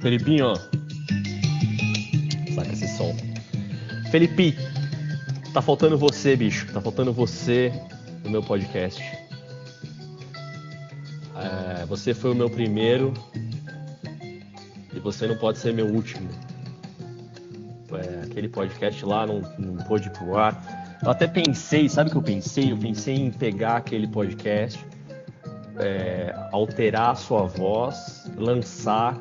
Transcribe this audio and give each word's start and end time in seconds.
Felipinho. 0.00 0.54
Saca 2.54 2.72
esse 2.72 2.88
som. 2.96 3.14
Felipe, 4.10 4.56
tá 5.52 5.60
faltando 5.60 5.98
você, 5.98 6.36
bicho. 6.36 6.72
Tá 6.72 6.80
faltando 6.80 7.12
você 7.12 7.72
no 8.24 8.30
meu 8.30 8.42
podcast. 8.42 9.02
É, 11.36 11.84
você 11.86 12.14
foi 12.14 12.32
o 12.32 12.34
meu 12.34 12.48
primeiro 12.48 13.12
e 14.94 15.00
você 15.00 15.26
não 15.26 15.36
pode 15.36 15.58
ser 15.58 15.74
meu 15.74 15.86
último. 15.86 16.28
É, 17.92 18.24
aquele 18.24 18.48
podcast 18.48 19.04
lá 19.04 19.26
não, 19.26 19.40
não 19.58 19.76
pôde 19.84 20.10
pro 20.10 20.36
ar. 20.36 20.98
Eu 21.02 21.10
até 21.10 21.26
pensei, 21.26 21.88
sabe 21.88 22.08
o 22.08 22.12
que 22.12 22.18
eu 22.18 22.22
pensei? 22.22 22.72
Eu 22.72 22.76
pensei 22.76 23.14
em 23.14 23.30
pegar 23.30 23.76
aquele 23.76 24.06
podcast, 24.06 24.84
é, 25.78 26.34
alterar 26.52 27.10
a 27.10 27.14
sua 27.14 27.44
voz, 27.44 28.30
lançar 28.36 29.16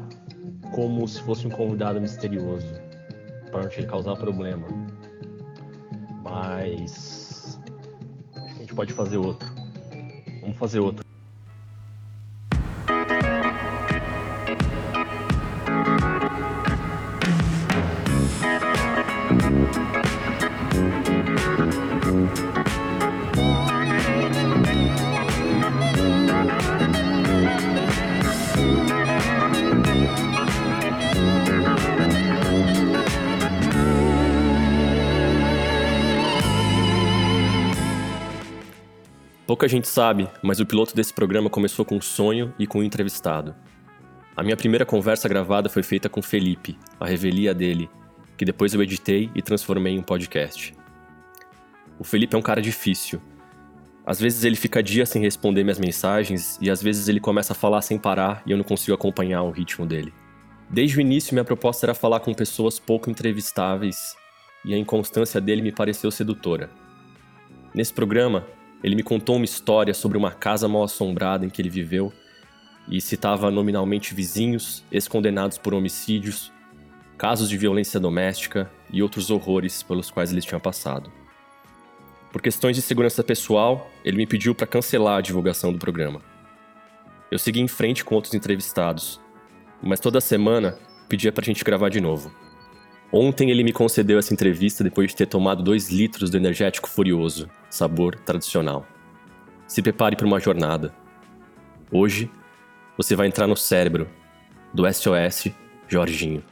como 0.72 1.08
se 1.08 1.22
fosse 1.22 1.48
um 1.48 1.50
convidado 1.50 2.00
misterioso, 2.02 2.74
para 3.52 3.64
não 3.64 3.70
te 3.70 3.86
causar 3.86 4.16
problema. 4.16 4.68
Mas 6.24 7.60
a 8.36 8.60
gente 8.60 8.74
pode 8.74 8.94
fazer 8.94 9.18
outro. 9.18 9.48
Vamos 10.42 10.58
fazer 10.58 10.80
outro. 10.80 11.07
Pouca 39.68 39.76
gente 39.76 39.90
sabe, 39.90 40.30
mas 40.42 40.62
o 40.62 40.66
piloto 40.66 40.96
desse 40.96 41.14
programa 41.14 41.50
começou 41.50 41.84
com 41.84 41.98
um 41.98 42.02
sonho 42.02 42.54
e 42.58 42.66
com 42.66 42.80
um 42.80 42.84
entrevistado. 42.84 43.54
A 44.34 44.42
minha 44.42 44.56
primeira 44.56 44.86
conversa 44.86 45.28
gravada 45.28 45.68
foi 45.68 45.84
feita 45.84 46.08
com 46.08 46.22
Felipe, 46.22 46.80
a 46.98 47.06
revelia 47.06 47.54
dele, 47.54 47.90
que 48.38 48.46
depois 48.46 48.74
eu 48.74 48.82
editei 48.82 49.30
e 49.36 49.42
transformei 49.42 49.94
em 49.94 50.00
um 50.00 50.04
podcast. 50.04 50.74
O 52.00 52.06
Felipe 52.06 52.34
é 52.34 52.40
um 52.40 52.42
cara 52.42 52.62
difícil. 52.62 53.22
Às 54.06 54.22
vezes 54.22 54.46
ele 54.46 54.56
fica 54.56 54.82
dias 54.82 55.10
sem 55.10 55.22
responder 55.22 55.66
minhas 55.66 55.80
mensagens 55.80 56.58
e 56.62 56.72
às 56.72 56.82
vezes 56.82 57.10
ele 57.10 57.20
começa 57.20 57.52
a 57.52 57.56
falar 57.56 57.82
sem 57.82 57.98
parar 57.98 58.44
e 58.46 58.52
eu 58.52 58.58
não 58.58 58.64
consigo 58.64 58.96
acompanhar 58.96 59.42
o 59.42 59.52
ritmo 59.52 59.86
dele. 59.86 60.14
Desde 60.70 60.98
o 60.98 61.02
início, 61.02 61.34
minha 61.34 61.44
proposta 61.44 61.88
era 61.88 61.94
falar 61.94 62.22
com 62.22 62.34
pessoas 62.34 62.80
pouco 62.80 63.10
entrevistáveis 63.10 64.16
e 64.64 64.74
a 64.74 64.78
inconstância 64.78 65.42
dele 65.42 65.62
me 65.62 65.74
pareceu 65.74 66.10
sedutora. 66.10 66.70
Nesse 67.76 67.94
programa, 67.94 68.48
ele 68.84 68.96
me 68.96 69.04
contou 69.04 69.36
uma 69.36 69.46
história 69.46 69.94
sobre 69.94 70.18
uma 70.18 70.32
casa 70.32 70.68
mal 70.68 70.84
assombrada 70.84 71.46
em 71.46 71.50
que 71.50 71.62
ele 71.62 71.70
viveu 71.70 72.14
e 72.88 73.02
citava 73.02 73.52
nominalmente 73.52 74.14
vizinhos, 74.14 74.84
ex-condenados 74.92 75.58
por 75.58 75.74
homicídios, 75.74 76.52
casos 77.18 77.50
de 77.50 77.58
violência 77.58 78.00
doméstica 78.00 78.72
e 78.92 79.02
outros 79.02 79.30
horrores 79.30 79.84
pelos 79.84 80.10
quais 80.12 80.32
ele 80.32 80.42
tinha 80.42 80.60
passado. 80.60 81.12
Por 82.32 82.42
questões 82.42 82.76
de 82.76 82.82
segurança 82.82 83.24
pessoal, 83.24 83.90
ele 84.06 84.18
me 84.18 84.28
pediu 84.28 84.54
para 84.54 84.68
cancelar 84.68 85.18
a 85.18 85.22
divulgação 85.22 85.74
do 85.74 85.80
programa. 85.80 86.22
Eu 87.32 87.40
segui 87.40 87.60
em 87.60 87.68
frente 87.68 88.06
com 88.06 88.16
outros 88.16 88.34
entrevistados, 88.34 89.20
mas 89.82 90.00
toda 90.00 90.22
semana 90.22 90.78
pedia 91.10 91.32
para 91.32 91.42
a 91.42 91.46
gente 91.46 91.64
gravar 91.64 91.90
de 91.90 92.00
novo. 92.00 92.32
Ontem 93.12 93.50
ele 93.50 93.64
me 93.64 93.72
concedeu 93.72 94.20
essa 94.20 94.34
entrevista 94.34 94.84
depois 94.84 95.10
de 95.10 95.16
ter 95.16 95.28
tomado 95.28 95.64
2 95.64 95.90
litros 95.90 96.30
do 96.30 96.38
energético 96.38 96.90
furioso, 96.90 97.50
sabor 97.70 98.16
tradicional. 98.16 98.86
Se 99.66 99.82
prepare 99.82 100.16
para 100.16 100.28
uma 100.28 100.40
jornada. 100.40 100.94
Hoje, 101.90 102.30
você 102.98 103.16
vai 103.16 103.28
entrar 103.28 103.48
no 103.48 103.56
cérebro 103.56 104.10
do 104.74 104.84
SOS 104.92 105.52
Jorginho. 105.88 106.44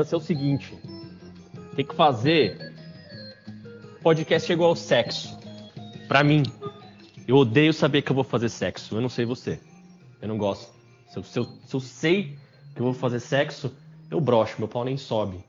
Lance 0.00 0.14
é 0.14 0.16
o 0.16 0.20
seguinte: 0.20 0.76
tem 1.76 1.84
que 1.84 1.94
fazer. 1.94 2.70
Podcast 4.02 4.50
igual 4.50 4.70
ao 4.70 4.76
sexo. 4.76 5.38
Pra 6.08 6.24
mim, 6.24 6.42
eu 7.28 7.36
odeio 7.36 7.72
saber 7.72 8.00
que 8.02 8.10
eu 8.10 8.14
vou 8.14 8.24
fazer 8.24 8.48
sexo. 8.48 8.96
Eu 8.96 9.00
não 9.00 9.10
sei 9.10 9.26
você. 9.26 9.60
Eu 10.22 10.28
não 10.28 10.38
gosto. 10.38 10.72
Se 11.08 11.18
eu, 11.18 11.22
se 11.22 11.38
eu, 11.38 11.44
se 11.44 11.74
eu 11.74 11.80
sei 11.80 12.38
que 12.74 12.80
eu 12.80 12.84
vou 12.84 12.94
fazer 12.94 13.20
sexo, 13.20 13.76
eu 14.10 14.20
broxo, 14.20 14.56
meu 14.58 14.68
pau 14.68 14.84
nem 14.84 14.96
sobe. 14.96 15.44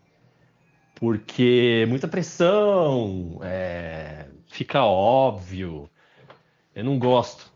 Porque 0.96 1.86
muita 1.88 2.08
pressão, 2.08 3.40
é, 3.42 4.28
fica 4.48 4.84
óbvio. 4.84 5.90
Eu 6.76 6.84
não 6.84 7.00
gosto 7.00 7.51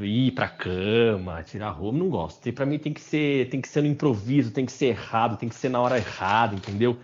ir 0.00 0.32
pra 0.32 0.48
cama, 0.48 1.42
tirar 1.42 1.70
roupa, 1.70 1.98
não 1.98 2.08
gosto. 2.08 2.52
Para 2.52 2.66
mim 2.66 2.78
tem 2.78 2.92
que 2.92 3.00
ser, 3.00 3.48
tem 3.48 3.60
que 3.60 3.68
ser 3.68 3.82
no 3.82 3.88
improviso, 3.88 4.50
tem 4.50 4.66
que 4.66 4.72
ser 4.72 4.86
errado, 4.86 5.36
tem 5.36 5.48
que 5.48 5.54
ser 5.54 5.68
na 5.68 5.80
hora 5.80 5.96
errada, 5.96 6.54
entendeu? 6.54 6.96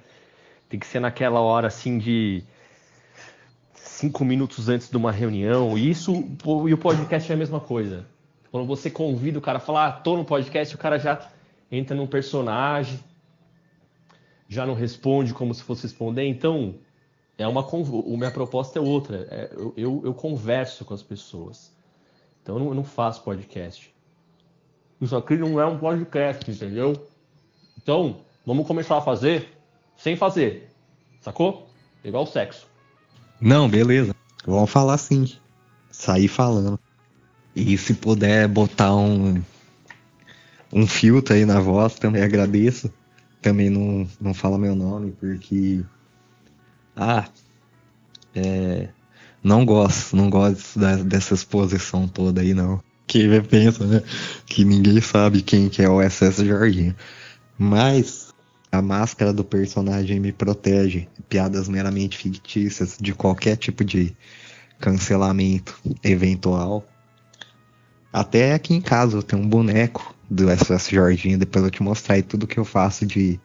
Tem 0.68 0.78
que 0.78 0.86
ser 0.86 1.00
naquela 1.00 1.40
hora 1.40 1.66
assim 1.66 1.98
de 1.98 2.44
cinco 3.74 4.24
minutos 4.24 4.68
antes 4.68 4.88
de 4.88 4.96
uma 4.96 5.12
reunião. 5.12 5.76
E 5.76 5.90
isso 5.90 6.12
e 6.68 6.74
o 6.74 6.78
podcast 6.78 7.30
é 7.30 7.34
a 7.34 7.38
mesma 7.38 7.60
coisa. 7.60 8.06
Quando 8.50 8.66
você 8.66 8.90
convida 8.90 9.38
o 9.38 9.42
cara 9.42 9.58
a 9.58 9.60
falar, 9.60 9.86
ah, 9.86 9.92
tô 9.92 10.16
no 10.16 10.24
podcast, 10.24 10.74
o 10.74 10.78
cara 10.78 10.98
já 10.98 11.28
entra 11.70 11.94
num 11.94 12.06
personagem, 12.06 12.98
já 14.48 14.66
não 14.66 14.74
responde 14.74 15.32
como 15.32 15.54
se 15.54 15.62
fosse 15.62 15.82
responder. 15.82 16.26
Então, 16.26 16.74
é 17.38 17.46
uma 17.46 17.60
a 17.62 18.16
minha 18.16 18.30
proposta 18.30 18.78
é 18.78 18.82
outra. 18.82 19.28
É, 19.30 19.50
eu, 19.52 19.74
eu, 19.76 20.02
eu 20.04 20.14
converso 20.14 20.84
com 20.84 20.92
as 20.92 21.02
pessoas. 21.02 21.72
Então 22.42 22.56
eu 22.56 22.60
não, 22.60 22.68
eu 22.68 22.74
não 22.74 22.84
faço 22.84 23.22
podcast. 23.22 23.94
Isso 25.00 25.16
aqui 25.16 25.36
não 25.36 25.60
é 25.60 25.66
um 25.66 25.78
podcast, 25.78 26.50
entendeu? 26.50 27.08
Então, 27.82 28.20
vamos 28.44 28.66
começar 28.66 28.98
a 28.98 29.02
fazer 29.02 29.48
sem 29.96 30.16
fazer. 30.16 30.68
Sacou? 31.20 31.68
Igual 32.04 32.26
sexo. 32.26 32.66
Não, 33.40 33.68
beleza. 33.68 34.14
Vamos 34.46 34.70
falar 34.70 34.98
sim. 34.98 35.32
Sair 35.90 36.28
falando. 36.28 36.78
E 37.54 37.76
se 37.76 37.94
puder 37.94 38.46
botar 38.48 38.94
um 38.94 39.42
um 40.72 40.86
filtro 40.86 41.34
aí 41.34 41.44
na 41.44 41.60
voz, 41.60 41.94
também 41.94 42.22
agradeço. 42.22 42.92
Também 43.42 43.70
não, 43.70 44.08
não 44.20 44.34
fala 44.34 44.58
meu 44.58 44.74
nome, 44.74 45.12
porque. 45.12 45.84
Ah. 46.94 47.28
É. 48.34 48.88
Não 49.42 49.64
gosto, 49.64 50.14
não 50.14 50.28
gosto 50.28 50.78
dessa 51.04 51.34
exposição 51.34 52.06
toda 52.06 52.40
aí, 52.40 52.52
não. 52.52 52.82
Que 53.06 53.40
pensa, 53.40 53.86
né? 53.86 54.02
Que 54.46 54.64
ninguém 54.64 55.00
sabe 55.00 55.42
quem 55.42 55.68
que 55.68 55.82
é 55.82 55.88
o 55.88 56.00
SS 56.02 56.44
Jorginho. 56.44 56.94
Mas 57.58 58.32
a 58.70 58.80
máscara 58.80 59.32
do 59.32 59.42
personagem 59.42 60.20
me 60.20 60.30
protege. 60.30 61.08
Piadas 61.28 61.68
meramente 61.68 62.16
fictícias 62.16 62.96
de 63.00 63.12
qualquer 63.12 63.56
tipo 63.56 63.84
de 63.84 64.14
cancelamento 64.78 65.78
eventual. 66.04 66.86
Até 68.12 68.54
aqui 68.54 68.74
em 68.74 68.80
casa 68.80 69.16
eu 69.16 69.22
tenho 69.22 69.42
um 69.42 69.48
boneco 69.48 70.14
do 70.28 70.48
SS 70.48 70.90
Jorginho, 70.90 71.38
depois 71.38 71.64
eu 71.64 71.70
te 71.70 71.82
mostrar 71.82 72.14
aí 72.16 72.22
tudo 72.22 72.46
que 72.46 72.58
eu 72.58 72.64
faço 72.64 73.04
de 73.04 73.40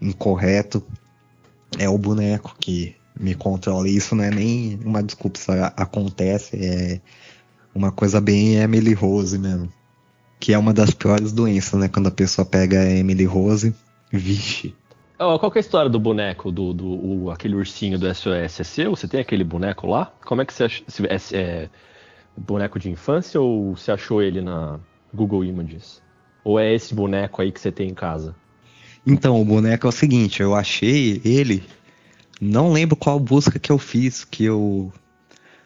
incorreto. 0.00 0.84
É 1.78 1.88
o 1.88 1.98
boneco 1.98 2.54
que 2.58 2.94
me 3.18 3.34
controla. 3.34 3.88
isso 3.88 4.14
não 4.14 4.24
é 4.24 4.30
nem 4.30 4.78
uma 4.84 5.02
desculpa, 5.02 5.38
isso 5.38 5.52
acontece, 5.76 6.56
é 6.56 7.00
uma 7.74 7.92
coisa 7.92 8.20
bem 8.20 8.56
Emily 8.56 8.94
Rose 8.94 9.38
mesmo. 9.38 9.72
Que 10.40 10.52
é 10.52 10.58
uma 10.58 10.72
das 10.72 10.92
piores 10.92 11.32
doenças, 11.32 11.78
né? 11.80 11.88
Quando 11.88 12.06
a 12.06 12.12
pessoa 12.12 12.44
pega 12.44 12.80
a 12.80 12.90
Emily 12.90 13.24
Rose, 13.24 13.74
vixe. 14.12 14.74
Oh, 15.18 15.36
qual 15.36 15.50
é 15.52 15.58
a 15.58 15.60
história 15.60 15.90
do 15.90 15.98
boneco, 15.98 16.52
do, 16.52 16.72
do 16.72 17.30
aquele 17.30 17.56
ursinho 17.56 17.98
do 17.98 18.06
SOS? 18.14 18.60
É 18.60 18.64
seu? 18.64 18.90
Você 18.94 19.08
tem 19.08 19.18
aquele 19.18 19.42
boneco 19.42 19.88
lá? 19.88 20.12
Como 20.24 20.40
é 20.40 20.44
que 20.44 20.54
você 20.54 20.64
acha? 20.64 20.84
É, 21.08 21.36
é 21.36 21.68
boneco 22.36 22.78
de 22.78 22.88
infância 22.88 23.40
ou 23.40 23.76
você 23.76 23.90
achou 23.90 24.22
ele 24.22 24.40
na 24.40 24.78
Google 25.12 25.44
Images? 25.44 26.00
Ou 26.44 26.58
é 26.58 26.72
esse 26.72 26.94
boneco 26.94 27.42
aí 27.42 27.50
que 27.50 27.60
você 27.60 27.72
tem 27.72 27.88
em 27.90 27.94
casa? 27.94 28.34
Então, 29.04 29.40
o 29.40 29.44
boneco 29.44 29.86
é 29.86 29.88
o 29.88 29.92
seguinte, 29.92 30.40
eu 30.40 30.54
achei 30.54 31.20
ele 31.24 31.64
não 32.40 32.72
lembro 32.72 32.96
qual 32.96 33.18
busca 33.18 33.58
que 33.58 33.72
eu 33.72 33.78
fiz, 33.78 34.24
que 34.24 34.44
eu 34.44 34.92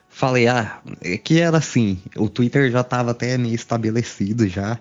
falei, 0.08 0.46
ah, 0.46 0.80
é 1.00 1.16
que 1.16 1.40
era 1.40 1.58
assim, 1.58 2.00
o 2.16 2.28
Twitter 2.28 2.70
já 2.70 2.84
tava 2.84 3.10
até 3.10 3.36
meio 3.36 3.54
estabelecido 3.54 4.46
já. 4.46 4.78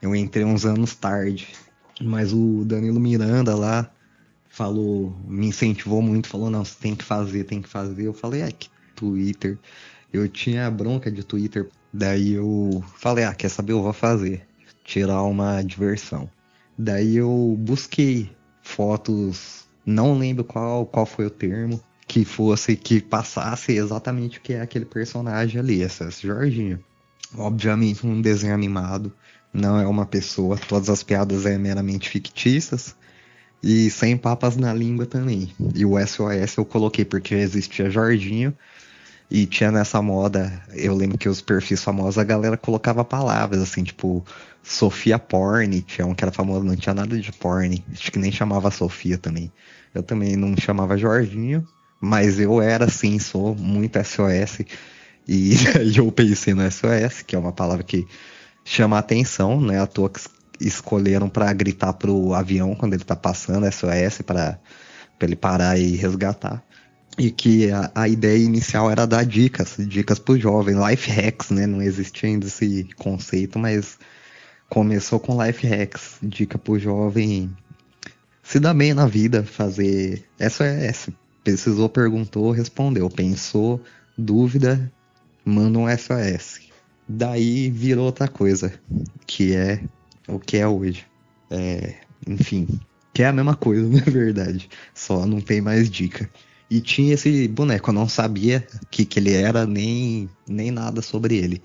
Eu 0.00 0.14
entrei 0.14 0.44
uns 0.44 0.64
anos 0.64 0.94
tarde. 0.94 1.48
Mas 2.00 2.32
o 2.32 2.64
Danilo 2.64 3.00
Miranda 3.00 3.54
lá 3.56 3.90
falou, 4.48 5.14
me 5.26 5.46
incentivou 5.46 6.02
muito, 6.02 6.28
falou, 6.28 6.50
não, 6.50 6.64
você 6.64 6.76
tem 6.78 6.94
que 6.94 7.04
fazer, 7.04 7.44
tem 7.44 7.62
que 7.62 7.68
fazer. 7.68 8.04
Eu 8.04 8.12
falei, 8.12 8.42
ah, 8.42 8.52
que 8.52 8.68
Twitter. 8.94 9.58
Eu 10.12 10.28
tinha 10.28 10.70
bronca 10.70 11.10
de 11.10 11.22
Twitter, 11.24 11.68
daí 11.92 12.34
eu 12.34 12.82
falei, 12.96 13.24
ah, 13.24 13.34
quer 13.34 13.48
saber, 13.48 13.72
eu 13.72 13.82
vou 13.82 13.92
fazer. 13.92 14.46
Tirar 14.84 15.22
uma 15.22 15.62
diversão. 15.62 16.30
Daí 16.78 17.16
eu 17.16 17.56
busquei 17.58 18.30
fotos, 18.62 19.65
não 19.86 20.18
lembro 20.18 20.42
qual, 20.42 20.84
qual 20.84 21.06
foi 21.06 21.26
o 21.26 21.30
termo, 21.30 21.80
que 22.06 22.24
fosse, 22.24 22.76
que 22.76 23.00
passasse 23.00 23.72
exatamente 23.72 24.38
o 24.38 24.40
que 24.40 24.52
é 24.52 24.60
aquele 24.60 24.84
personagem 24.84 25.60
ali, 25.60 25.80
esse 25.80 26.26
Jorginho. 26.26 26.78
Obviamente 27.36 28.06
um 28.06 28.20
desenho 28.20 28.54
animado, 28.54 29.12
não 29.52 29.78
é 29.78 29.86
uma 29.86 30.04
pessoa, 30.04 30.58
todas 30.58 30.90
as 30.90 31.02
piadas 31.02 31.46
é 31.46 31.56
meramente 31.56 32.08
fictícias. 32.08 32.94
E 33.62 33.90
sem 33.90 34.16
papas 34.16 34.56
na 34.56 34.72
língua 34.72 35.06
também. 35.06 35.50
E 35.74 35.84
o 35.84 35.98
SOS 35.98 36.56
eu 36.56 36.64
coloquei 36.64 37.04
porque 37.04 37.34
existia 37.34 37.90
Jorginho 37.90 38.54
e 39.30 39.44
tinha 39.44 39.72
nessa 39.72 40.00
moda, 40.00 40.62
eu 40.72 40.94
lembro 40.94 41.18
que 41.18 41.28
os 41.28 41.40
perfis 41.40 41.82
famosos 41.82 42.18
a 42.18 42.22
galera 42.22 42.56
colocava 42.56 43.04
palavras 43.04 43.60
assim, 43.60 43.82
tipo 43.82 44.24
Sofia 44.62 45.18
Porn, 45.18 45.80
tinha 45.82 46.06
um 46.06 46.14
que 46.14 46.22
era 46.22 46.30
famoso, 46.30 46.64
não 46.64 46.76
tinha 46.76 46.94
nada 46.94 47.18
de 47.18 47.32
porn, 47.32 47.84
acho 47.92 48.12
que 48.12 48.18
nem 48.18 48.30
chamava 48.30 48.70
Sofia 48.70 49.18
também. 49.18 49.50
Eu 49.96 50.02
também 50.02 50.36
não 50.36 50.54
chamava 50.56 50.96
Jorginho, 50.96 51.66
mas 52.00 52.38
eu 52.38 52.60
era 52.60 52.84
assim, 52.84 53.18
sou 53.18 53.54
muito 53.54 53.98
SOS. 54.04 54.60
E 55.26 55.54
eu 55.96 56.10
pensei 56.12 56.54
no 56.54 56.70
SOS, 56.70 57.22
que 57.22 57.34
é 57.34 57.38
uma 57.38 57.52
palavra 57.52 57.82
que 57.82 58.06
chama 58.64 58.98
atenção, 58.98 59.60
né? 59.60 59.80
À 59.80 59.86
toa 59.86 60.10
que 60.10 60.20
escolheram 60.60 61.28
para 61.28 61.52
gritar 61.52 61.92
pro 61.94 62.34
avião 62.34 62.74
quando 62.74 62.94
ele 62.94 63.04
tá 63.04 63.16
passando, 63.16 63.70
SOS, 63.70 64.22
para 64.22 64.58
ele 65.20 65.36
parar 65.36 65.78
e 65.78 65.96
resgatar. 65.96 66.62
E 67.18 67.30
que 67.30 67.70
a, 67.70 67.90
a, 67.94 68.08
ideia 68.08 68.36
inicial 68.36 68.90
era 68.90 69.06
dar 69.06 69.24
dicas, 69.24 69.76
dicas 69.78 70.18
pro 70.18 70.38
jovem, 70.38 70.76
life 70.86 71.10
hacks, 71.10 71.50
né? 71.50 71.66
Não 71.66 71.80
existia 71.80 72.28
ainda 72.28 72.46
esse 72.46 72.86
conceito, 72.96 73.58
mas 73.58 73.98
começou 74.68 75.18
com 75.18 75.42
life 75.42 75.66
hacks, 75.66 76.18
dica 76.22 76.58
pro 76.58 76.78
jovem 76.78 77.56
se 78.46 78.60
dar 78.60 78.74
bem 78.74 78.94
na 78.94 79.06
vida, 79.06 79.42
fazer 79.42 80.24
SOS. 80.38 81.08
Precisou, 81.42 81.88
perguntou, 81.88 82.52
respondeu. 82.52 83.10
Pensou, 83.10 83.82
dúvida, 84.16 84.90
manda 85.44 85.80
um 85.80 85.86
SOS. 85.88 86.60
Daí 87.08 87.68
virou 87.70 88.06
outra 88.06 88.28
coisa, 88.28 88.72
que 89.26 89.52
é 89.52 89.80
o 90.28 90.38
que 90.38 90.58
é 90.58 90.66
hoje. 90.66 91.04
É, 91.50 91.94
enfim, 92.24 92.68
que 93.12 93.24
é 93.24 93.26
a 93.26 93.32
mesma 93.32 93.56
coisa, 93.56 93.82
na 93.90 94.00
verdade. 94.02 94.68
Só 94.94 95.26
não 95.26 95.40
tem 95.40 95.60
mais 95.60 95.90
dica. 95.90 96.30
E 96.70 96.80
tinha 96.80 97.14
esse 97.14 97.48
boneco, 97.48 97.90
eu 97.90 97.94
não 97.94 98.08
sabia 98.08 98.64
o 98.80 98.86
que, 98.86 99.04
que 99.04 99.18
ele 99.18 99.32
era, 99.32 99.66
nem, 99.66 100.30
nem 100.48 100.70
nada 100.70 101.02
sobre 101.02 101.36
ele. 101.36 101.60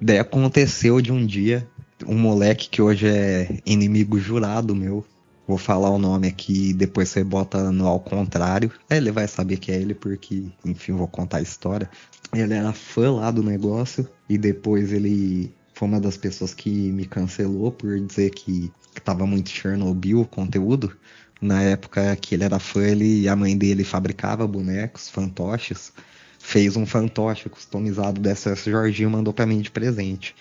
Daí 0.00 0.18
aconteceu 0.18 1.00
de 1.00 1.12
um 1.12 1.24
dia, 1.24 1.68
um 2.04 2.18
moleque 2.18 2.68
que 2.68 2.82
hoje 2.82 3.06
é 3.06 3.60
inimigo 3.64 4.18
jurado 4.18 4.74
meu. 4.74 5.06
Vou 5.48 5.56
falar 5.56 5.88
o 5.88 5.96
nome 5.96 6.28
aqui 6.28 6.74
depois 6.74 7.08
você 7.08 7.24
bota 7.24 7.72
no 7.72 7.86
ao 7.86 7.98
contrário. 7.98 8.70
Ele 8.90 9.10
vai 9.10 9.26
saber 9.26 9.56
que 9.56 9.72
é 9.72 9.76
ele, 9.80 9.94
porque, 9.94 10.44
enfim, 10.62 10.92
vou 10.92 11.08
contar 11.08 11.38
a 11.38 11.40
história. 11.40 11.88
Ele 12.34 12.52
era 12.52 12.70
fã 12.74 13.12
lá 13.12 13.30
do 13.30 13.42
negócio 13.42 14.06
e 14.28 14.36
depois 14.36 14.92
ele 14.92 15.50
foi 15.72 15.88
uma 15.88 15.98
das 15.98 16.18
pessoas 16.18 16.52
que 16.52 16.92
me 16.92 17.06
cancelou 17.06 17.72
por 17.72 17.98
dizer 17.98 18.28
que, 18.32 18.70
que 18.94 19.00
tava 19.00 19.26
muito 19.26 19.48
Chernobyl 19.48 20.20
o 20.20 20.26
conteúdo. 20.26 20.94
Na 21.40 21.62
época 21.62 22.14
que 22.16 22.34
ele 22.34 22.44
era 22.44 22.58
fã, 22.58 22.82
ele 22.82 23.22
e 23.22 23.26
a 23.26 23.34
mãe 23.34 23.56
dele 23.56 23.84
fabricava 23.84 24.46
bonecos, 24.46 25.08
fantoches. 25.08 25.94
Fez 26.38 26.76
um 26.76 26.84
fantoche 26.84 27.48
customizado 27.48 28.20
dessa 28.20 28.54
Jorginho 28.54 29.08
mandou 29.08 29.32
para 29.32 29.46
mim 29.46 29.62
de 29.62 29.70
presente. 29.70 30.34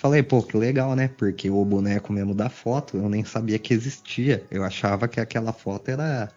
Falei, 0.00 0.22
pô, 0.22 0.42
que 0.42 0.56
legal, 0.56 0.96
né? 0.96 1.08
Porque 1.08 1.50
o 1.50 1.62
boneco 1.62 2.10
mesmo 2.10 2.34
da 2.34 2.48
foto 2.48 2.96
eu 2.96 3.06
nem 3.06 3.22
sabia 3.22 3.58
que 3.58 3.74
existia. 3.74 4.46
Eu 4.50 4.64
achava 4.64 5.06
que 5.06 5.20
aquela 5.20 5.52
foto 5.52 5.90
era 5.90 6.32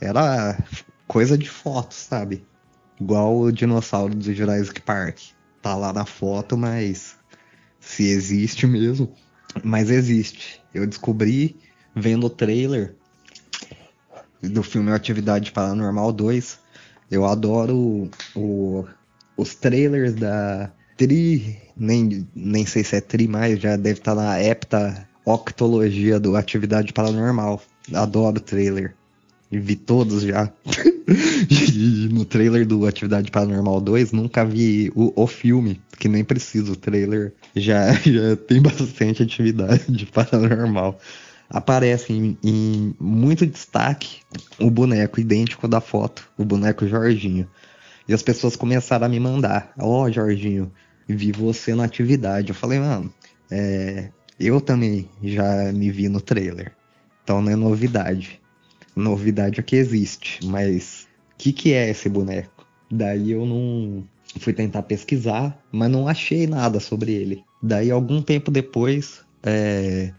era 0.00 0.56
coisa 1.08 1.36
de 1.36 1.50
foto, 1.50 1.92
sabe? 1.92 2.46
Igual 3.00 3.36
o 3.36 3.50
dinossauro 3.50 4.14
do 4.14 4.32
Jurassic 4.32 4.80
Park. 4.82 5.18
Tá 5.60 5.74
lá 5.74 5.92
na 5.92 6.06
foto, 6.06 6.56
mas 6.56 7.16
se 7.80 8.04
existe 8.08 8.64
mesmo. 8.64 9.12
Mas 9.64 9.90
existe. 9.90 10.62
Eu 10.72 10.86
descobri 10.86 11.58
vendo 11.96 12.26
o 12.26 12.30
trailer 12.30 12.94
do 14.40 14.62
filme 14.62 14.92
Atividade 14.92 15.50
Paranormal 15.50 16.12
2. 16.12 16.60
Eu 17.10 17.26
adoro 17.26 18.08
o, 18.36 18.86
os 19.36 19.56
trailers 19.56 20.14
da 20.14 20.72
Tri, 21.00 21.56
nem, 21.78 22.28
nem 22.36 22.66
sei 22.66 22.84
se 22.84 22.94
é 22.94 23.00
Tri 23.00 23.26
mais, 23.26 23.58
já 23.58 23.74
deve 23.74 24.00
estar 24.00 24.14
na 24.14 24.38
hepta 24.38 25.08
octologia 25.24 26.20
do 26.20 26.36
Atividade 26.36 26.92
Paranormal. 26.92 27.62
Adoro 27.94 28.36
o 28.36 28.40
trailer. 28.40 28.94
Vi 29.50 29.76
todos 29.76 30.24
já. 30.24 30.52
e 31.50 32.06
no 32.12 32.26
trailer 32.26 32.66
do 32.66 32.86
Atividade 32.86 33.30
Paranormal 33.30 33.80
2, 33.80 34.12
nunca 34.12 34.44
vi 34.44 34.92
o, 34.94 35.10
o 35.16 35.26
filme, 35.26 35.80
que 35.98 36.06
nem 36.06 36.22
preciso. 36.22 36.72
O 36.72 36.76
trailer 36.76 37.32
já, 37.56 37.94
já 38.04 38.36
tem 38.36 38.60
bastante 38.60 39.22
atividade 39.22 40.04
paranormal. 40.12 41.00
Aparece 41.48 42.12
em, 42.12 42.36
em 42.44 42.94
muito 43.00 43.46
destaque 43.46 44.18
o 44.58 44.70
boneco 44.70 45.18
idêntico 45.18 45.66
da 45.66 45.80
foto, 45.80 46.28
o 46.36 46.44
boneco 46.44 46.86
Jorginho. 46.86 47.48
E 48.06 48.12
as 48.12 48.22
pessoas 48.22 48.54
começaram 48.54 49.06
a 49.06 49.08
me 49.08 49.18
mandar: 49.18 49.72
Ó, 49.78 50.02
oh, 50.02 50.12
Jorginho, 50.12 50.70
vi 51.12 51.32
você 51.32 51.74
na 51.74 51.84
atividade. 51.84 52.50
Eu 52.50 52.54
falei, 52.54 52.78
mano, 52.78 53.12
é, 53.50 54.10
eu 54.38 54.60
também 54.60 55.08
já 55.22 55.72
me 55.72 55.90
vi 55.90 56.08
no 56.08 56.20
trailer. 56.20 56.72
Então 57.22 57.40
não 57.40 57.52
é 57.52 57.56
novidade 57.56 58.40
novidade 59.00 59.60
é 59.60 59.62
que 59.62 59.76
existe, 59.76 60.44
mas 60.46 61.08
o 61.34 61.38
que, 61.38 61.52
que 61.52 61.72
é 61.72 61.90
esse 61.90 62.08
boneco? 62.08 62.66
Daí 62.90 63.32
eu 63.32 63.46
não 63.46 64.04
fui 64.38 64.52
tentar 64.52 64.82
pesquisar, 64.82 65.58
mas 65.72 65.90
não 65.90 66.08
achei 66.08 66.46
nada 66.46 66.80
sobre 66.80 67.12
ele. 67.12 67.42
Daí 67.62 67.90
algum 67.90 68.22
tempo 68.22 68.50
depois, 68.50 69.20
é, 69.42 70.12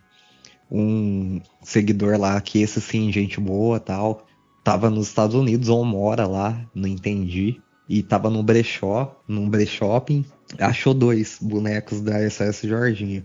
um 0.70 1.42
seguidor 1.62 2.18
lá, 2.20 2.40
que 2.42 2.62
esse 2.62 2.80
sim, 2.82 3.12
gente 3.12 3.40
boa 3.40 3.80
tal, 3.80 4.26
tava 4.64 4.90
nos 4.90 5.08
Estados 5.08 5.36
Unidos 5.36 5.70
ou 5.70 5.84
mora 5.84 6.28
lá, 6.28 6.66
não 6.74 6.88
entendi. 6.88 7.62
E 7.90 8.02
tava 8.02 8.30
no 8.30 8.42
brechó, 8.42 9.22
num 9.28 9.50
brechóping, 9.50 10.24
achou 10.60 10.94
dois 10.94 11.38
bonecos 11.42 12.02
da 12.02 12.20
SS 12.20 12.68
Jorginho. 12.68 13.24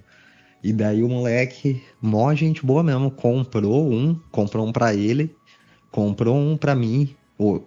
E 0.62 0.73
daí 0.73 1.02
o 1.02 1.09
moleque, 1.09 1.83
mó 2.00 2.35
gente 2.35 2.64
boa 2.64 2.83
mesmo, 2.83 3.11
comprou 3.11 3.92
um, 3.92 4.18
comprou 4.30 4.66
um 4.66 4.73
para 4.73 4.95
ele 4.95 5.35
comprou 5.97 6.37
um 6.37 6.59
para 6.59 6.75
mim, 6.75 7.16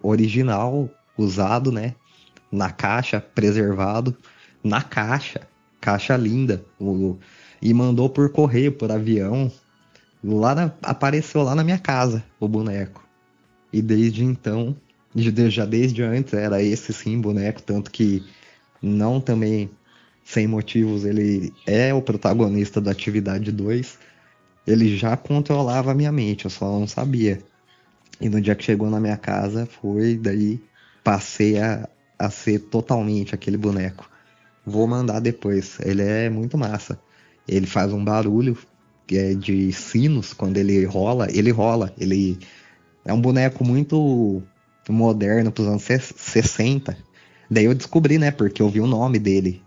original, 0.03 0.87
usado, 1.17 1.71
né? 1.71 1.95
Na 2.51 2.69
caixa, 2.69 3.19
preservado, 3.19 4.15
na 4.63 4.83
caixa, 4.83 5.41
caixa 5.81 6.15
linda, 6.15 6.63
o, 6.79 7.17
e 7.59 7.73
mandou 7.73 8.07
por 8.07 8.29
correio, 8.31 8.71
por 8.71 8.91
avião. 8.91 9.51
Lá 10.23 10.53
na, 10.53 10.71
apareceu 10.83 11.41
lá 11.41 11.55
na 11.55 11.63
minha 11.63 11.79
casa 11.79 12.23
o 12.39 12.47
boneco. 12.47 13.03
E 13.73 13.81
desde 13.81 14.23
então, 14.23 14.75
já 15.15 15.65
desde 15.65 16.03
antes 16.03 16.35
era 16.35 16.61
esse 16.61 16.93
sim 16.93 17.19
boneco, 17.19 17.63
tanto 17.63 17.89
que 17.89 18.23
não 18.81 19.19
também 19.19 19.69
sem 20.23 20.47
motivos 20.47 21.05
ele 21.05 21.51
é 21.65 21.93
o 21.93 22.01
protagonista 22.01 22.79
da 22.79 22.91
atividade 22.91 23.51
2. 23.51 23.97
Ele 24.67 24.95
já 24.95 25.17
controlava 25.17 25.91
a 25.91 25.95
minha 25.95 26.11
mente, 26.11 26.45
eu 26.45 26.51
só 26.51 26.65
não 26.79 26.85
sabia. 26.85 27.39
E 28.21 28.29
no 28.29 28.39
dia 28.39 28.55
que 28.55 28.63
chegou 28.63 28.89
na 28.89 28.99
minha 28.99 29.17
casa, 29.17 29.65
foi, 29.65 30.17
daí 30.17 30.61
passei 31.03 31.59
a, 31.59 31.89
a 32.17 32.29
ser 32.29 32.59
totalmente 32.59 33.33
aquele 33.33 33.57
boneco. 33.57 34.09
Vou 34.65 34.85
mandar 34.87 35.19
depois. 35.19 35.79
Ele 35.79 36.03
é 36.03 36.29
muito 36.29 36.57
massa. 36.57 36.99
Ele 37.47 37.65
faz 37.65 37.91
um 37.91 38.03
barulho 38.03 38.57
é 39.11 39.33
de 39.33 39.71
sinos 39.73 40.33
quando 40.33 40.57
ele 40.57 40.85
rola. 40.85 41.27
Ele 41.31 41.49
rola. 41.49 41.91
Ele 41.97 42.37
é 43.03 43.11
um 43.11 43.19
boneco 43.19 43.63
muito 43.63 44.43
moderno 44.87 45.51
para 45.51 45.61
os 45.63 45.67
anos 45.67 45.83
60. 45.83 46.95
Daí 47.49 47.65
eu 47.65 47.73
descobri, 47.73 48.17
né? 48.17 48.31
Porque 48.31 48.61
eu 48.61 48.69
vi 48.69 48.79
o 48.79 48.87
nome 48.87 49.19
dele. 49.19 49.61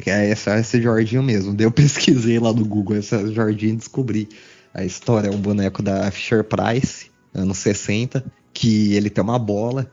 Que 0.00 0.10
é 0.10 0.30
esse, 0.30 0.50
esse 0.50 0.80
Jorginho 0.80 1.22
mesmo. 1.22 1.54
Daí 1.54 1.66
eu 1.66 1.70
pesquisei 1.72 2.38
lá 2.38 2.52
no 2.52 2.64
Google 2.64 2.96
esse 2.96 3.32
Jorginho 3.32 3.74
e 3.74 3.76
descobri. 3.76 4.28
A 4.74 4.84
história 4.84 5.28
é 5.28 5.30
um 5.30 5.40
boneco 5.40 5.82
da 5.82 6.10
Fisher 6.10 6.42
Price 6.42 7.12
anos 7.34 7.58
60, 7.58 8.24
que 8.52 8.94
ele 8.94 9.08
tem 9.08 9.24
uma 9.24 9.38
bola 9.38 9.90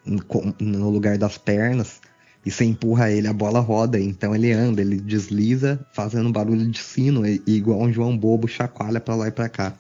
no 0.60 0.90
lugar 0.90 1.18
das 1.18 1.38
pernas 1.38 2.02
e 2.46 2.52
você 2.52 2.64
empurra 2.66 3.12
ele, 3.12 3.28
a 3.28 3.34
bola 3.34 3.60
roda, 3.60 4.00
então 4.00 4.34
ele 4.34 4.52
anda, 4.52 4.82
ele 4.82 4.98
desliza 4.98 5.86
fazendo 5.94 6.32
barulho 6.32 6.70
de 6.70 6.80
sino, 6.80 7.26
igual 7.26 7.82
um 7.82 7.92
João 7.92 8.18
Bobo 8.18 8.48
chacoalha 8.48 9.00
para 9.00 9.16
lá 9.16 9.28
e 9.28 9.32
para 9.32 9.50
cá. 9.50 9.76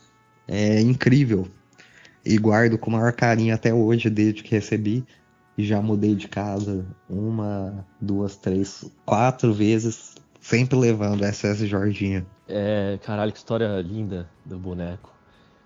É 0.47 0.81
incrível. 0.81 1.47
E 2.25 2.37
guardo 2.37 2.77
com 2.77 2.89
o 2.89 2.93
maior 2.93 3.13
carinho 3.13 3.55
até 3.55 3.73
hoje, 3.73 4.09
desde 4.09 4.43
que 4.43 4.51
recebi. 4.51 5.05
E 5.59 5.63
já 5.65 5.81
mudei 5.81 6.15
de 6.15 6.29
casa 6.29 6.85
uma, 7.09 7.85
duas, 7.99 8.37
três, 8.37 8.89
quatro 9.05 9.53
vezes, 9.53 10.15
sempre 10.39 10.79
levando 10.79 11.25
SS 11.25 11.67
Jorginho. 11.67 12.25
É, 12.47 12.97
caralho, 13.03 13.33
que 13.33 13.39
história 13.39 13.81
linda 13.81 14.29
do 14.45 14.57
boneco. 14.57 15.13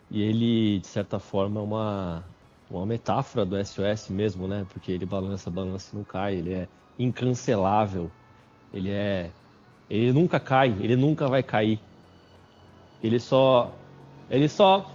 E 0.10 0.20
ele, 0.20 0.80
de 0.80 0.88
certa 0.88 1.20
forma, 1.20 1.60
é 1.60 1.64
uma, 1.64 2.24
uma 2.72 2.88
metáfora 2.88 3.46
do 3.46 3.56
SOS 3.64 4.10
mesmo, 4.10 4.48
né? 4.48 4.66
Porque 4.74 4.92
ele 4.92 5.06
balança, 5.06 5.52
balança 5.52 5.92
e 5.94 5.98
não 5.98 6.04
cai. 6.04 6.38
Ele 6.38 6.54
é 6.54 6.68
incancelável. 6.98 8.10
Ele 8.74 8.90
é. 8.90 9.30
Ele 9.88 10.12
nunca 10.12 10.40
cai, 10.40 10.76
ele 10.82 10.96
nunca 10.96 11.28
vai 11.28 11.44
cair. 11.44 11.80
Ele 13.04 13.20
só. 13.20 13.72
Ele 14.28 14.50
só 14.50 14.92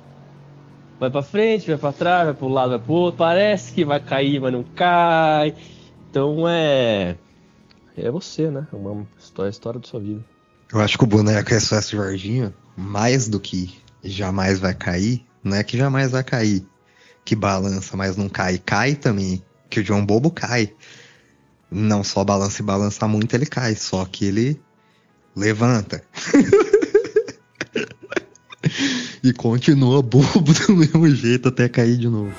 vai 0.98 1.10
para 1.10 1.22
frente, 1.22 1.68
vai 1.68 1.78
para 1.78 1.92
trás, 1.92 2.24
vai 2.26 2.34
para 2.34 2.48
lado, 2.48 2.70
vai 2.70 2.78
para 2.78 2.92
outro. 2.92 3.18
Parece 3.18 3.72
que 3.72 3.84
vai 3.84 4.00
cair, 4.00 4.40
mas 4.40 4.52
não 4.52 4.62
cai. 4.62 5.54
Então 6.10 6.48
é. 6.48 7.16
É 7.96 8.10
você, 8.10 8.50
né? 8.50 8.66
É 8.72 8.76
uma 8.76 9.06
história, 9.18 9.50
história 9.50 9.80
da 9.80 9.86
sua 9.86 10.00
vida. 10.00 10.24
Eu 10.72 10.80
acho 10.80 10.98
que 10.98 11.04
o 11.04 11.06
boneco 11.06 11.52
SOS 11.58 11.90
Jorginho, 11.90 12.54
mais 12.76 13.28
do 13.28 13.40
que 13.40 13.76
jamais 14.04 14.58
vai 14.58 14.74
cair, 14.74 15.24
não 15.42 15.56
é 15.56 15.64
que 15.64 15.76
jamais 15.76 16.12
vai 16.12 16.22
cair, 16.22 16.64
que 17.24 17.34
balança, 17.34 17.96
mas 17.96 18.16
não 18.16 18.28
cai. 18.28 18.58
Cai 18.58 18.94
também, 18.94 19.42
que 19.68 19.80
o 19.80 19.84
João 19.84 20.04
Bobo 20.04 20.30
cai 20.30 20.74
não 21.70 22.02
só 22.02 22.24
balança 22.24 22.62
e 22.62 22.64
balança 22.64 23.06
muito, 23.06 23.34
ele 23.34 23.46
cai, 23.46 23.74
só 23.74 24.04
que 24.04 24.24
ele 24.24 24.60
levanta. 25.36 26.02
e 29.22 29.32
continua 29.32 30.02
bobo 30.02 30.52
do 30.66 30.76
mesmo 30.76 31.08
jeito 31.08 31.48
até 31.48 31.68
cair 31.68 31.96
de 31.96 32.08
novo. 32.08 32.32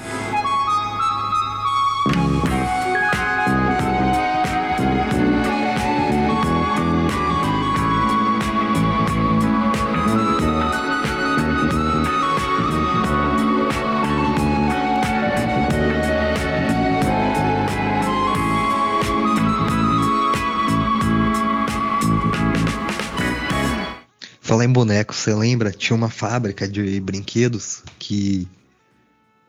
Falar 24.50 24.66
em 24.66 24.74
boneco, 24.74 25.14
você 25.14 25.32
lembra? 25.32 25.70
Tinha 25.70 25.96
uma 25.96 26.10
fábrica 26.10 26.68
de 26.68 27.00
brinquedos 27.00 27.84
que 28.00 28.48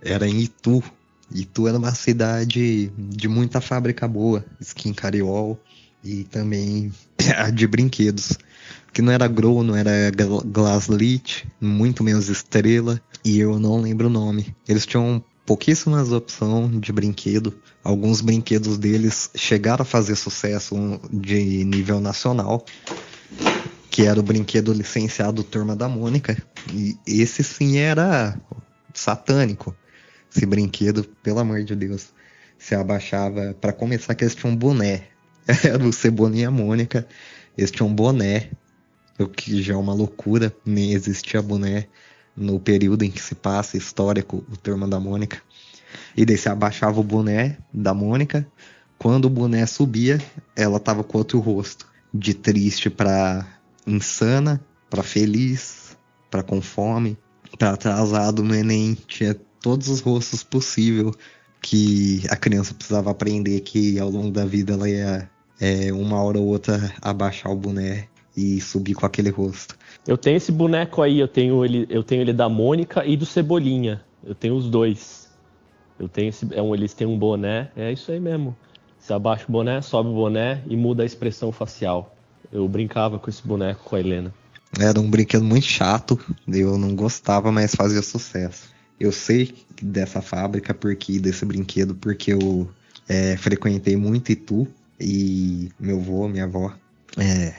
era 0.02 0.28
em 0.28 0.40
Itu. 0.40 0.84
Itu 1.34 1.66
era 1.66 1.78
uma 1.78 1.94
cidade 1.94 2.92
de 2.98 3.26
muita 3.26 3.62
fábrica 3.62 4.06
boa, 4.06 4.44
skin 4.60 4.92
cariol 4.92 5.58
e 6.04 6.24
também 6.24 6.92
de 7.54 7.66
brinquedos. 7.66 8.36
Que 8.92 9.00
não 9.00 9.10
era 9.10 9.26
Grow, 9.26 9.62
não 9.62 9.74
era 9.74 9.90
Glasslit, 10.44 11.48
muito 11.58 12.04
menos 12.04 12.28
Estrela, 12.28 13.00
e 13.24 13.38
eu 13.38 13.58
não 13.58 13.80
lembro 13.80 14.08
o 14.08 14.10
nome. 14.10 14.54
Eles 14.68 14.84
tinham 14.84 15.24
pouquíssimas 15.46 16.12
opções 16.12 16.78
de 16.78 16.92
brinquedo. 16.92 17.54
Alguns 17.82 18.20
brinquedos 18.20 18.76
deles 18.76 19.30
chegaram 19.34 19.80
a 19.80 19.86
fazer 19.86 20.14
sucesso 20.14 20.76
de 21.10 21.64
nível 21.64 22.02
nacional 22.02 22.66
que 23.90 24.02
era 24.02 24.20
o 24.20 24.22
brinquedo 24.22 24.72
licenciado 24.72 25.42
Turma 25.42 25.74
da 25.74 25.88
Mônica. 25.88 26.40
E 26.72 26.96
esse 27.06 27.42
sim 27.42 27.78
era 27.78 28.40
satânico. 28.94 29.74
Esse 30.34 30.46
brinquedo, 30.46 31.04
pelo 31.22 31.40
amor 31.40 31.64
de 31.64 31.74
Deus, 31.74 32.10
se 32.56 32.74
abaixava. 32.74 33.54
Para 33.60 33.72
começar, 33.72 34.14
que 34.14 34.22
eles 34.22 34.34
tinham 34.36 34.54
um 34.54 34.56
boné. 34.56 35.08
Era 35.64 35.82
o 35.82 35.92
Cebolinha 35.92 36.50
Mônica. 36.50 37.06
Eles 37.58 37.72
tinham 37.72 37.88
um 37.88 37.94
boné, 37.94 38.50
o 39.18 39.26
que 39.26 39.60
já 39.60 39.74
é 39.74 39.76
uma 39.76 39.92
loucura. 39.92 40.54
Nem 40.64 40.92
existia 40.92 41.42
boné 41.42 41.88
no 42.36 42.60
período 42.60 43.02
em 43.02 43.10
que 43.10 43.20
se 43.20 43.34
passa 43.34 43.76
histórico 43.76 44.44
o 44.48 44.56
Turma 44.56 44.86
da 44.86 45.00
Mônica. 45.00 45.42
E 46.16 46.24
daí 46.24 46.38
se 46.38 46.48
abaixava 46.48 47.00
o 47.00 47.04
boné 47.04 47.58
da 47.74 47.92
Mônica. 47.92 48.46
Quando 48.96 49.24
o 49.24 49.30
boné 49.30 49.66
subia, 49.66 50.22
ela 50.54 50.78
tava 50.78 51.02
com 51.02 51.18
outro 51.18 51.40
rosto. 51.40 51.90
De 52.14 52.34
triste 52.34 52.88
para 52.88 53.59
insana, 53.86 54.60
para 54.88 55.02
feliz, 55.02 55.96
para 56.30 56.42
com 56.42 56.60
fome, 56.60 57.16
para 57.58 57.70
atrasado 57.70 58.42
no 58.42 58.54
Enem. 58.54 58.96
Tinha 59.06 59.34
todos 59.60 59.88
os 59.88 60.00
rostos 60.00 60.42
possíveis 60.42 61.12
que 61.62 62.22
a 62.30 62.36
criança 62.36 62.74
precisava 62.74 63.10
aprender 63.10 63.60
que 63.60 63.98
ao 63.98 64.08
longo 64.08 64.30
da 64.30 64.44
vida 64.44 64.72
ela 64.72 64.88
ia 64.88 65.30
é, 65.60 65.92
uma 65.92 66.22
hora 66.22 66.38
ou 66.38 66.46
outra 66.46 66.92
abaixar 67.02 67.52
o 67.52 67.56
boné 67.56 68.08
e 68.36 68.60
subir 68.60 68.94
com 68.94 69.04
aquele 69.04 69.28
rosto. 69.28 69.76
Eu 70.06 70.16
tenho 70.16 70.36
esse 70.36 70.50
boneco 70.50 71.02
aí, 71.02 71.18
eu 71.18 71.28
tenho 71.28 71.64
ele, 71.64 71.86
eu 71.90 72.02
tenho 72.02 72.22
ele 72.22 72.32
da 72.32 72.48
Mônica 72.48 73.04
e 73.04 73.16
do 73.16 73.26
Cebolinha. 73.26 74.02
Eu 74.24 74.34
tenho 74.34 74.54
os 74.54 74.68
dois. 74.68 75.28
Eu 75.98 76.08
tenho 76.08 76.28
esse, 76.28 76.46
é 76.54 76.62
um, 76.62 76.74
eles 76.74 76.94
têm 76.94 77.06
um 77.06 77.18
boné, 77.18 77.70
é 77.76 77.92
isso 77.92 78.10
aí 78.10 78.18
mesmo. 78.18 78.56
Você 78.98 79.12
abaixa 79.12 79.44
o 79.48 79.52
boné, 79.52 79.82
sobe 79.82 80.08
o 80.08 80.14
boné 80.14 80.62
e 80.66 80.76
muda 80.76 81.02
a 81.02 81.06
expressão 81.06 81.52
facial. 81.52 82.14
Eu 82.52 82.66
brincava 82.68 83.18
com 83.18 83.30
esse 83.30 83.46
boneco 83.46 83.84
com 83.84 83.96
a 83.96 84.00
Helena. 84.00 84.34
Era 84.78 85.00
um 85.00 85.10
brinquedo 85.10 85.44
muito 85.44 85.66
chato, 85.66 86.18
eu 86.46 86.78
não 86.78 86.94
gostava, 86.94 87.50
mas 87.50 87.74
fazia 87.74 88.02
sucesso. 88.02 88.68
Eu 88.98 89.10
sei 89.10 89.54
dessa 89.82 90.20
fábrica 90.20 90.72
porque 90.72 91.18
desse 91.18 91.44
brinquedo 91.44 91.94
porque 91.94 92.32
eu 92.32 92.70
é, 93.08 93.36
frequentei 93.36 93.96
muito 93.96 94.30
Itu 94.30 94.68
e 95.00 95.70
meu 95.80 95.98
avô, 95.98 96.28
minha 96.28 96.44
avó. 96.44 96.72
É, 97.16 97.54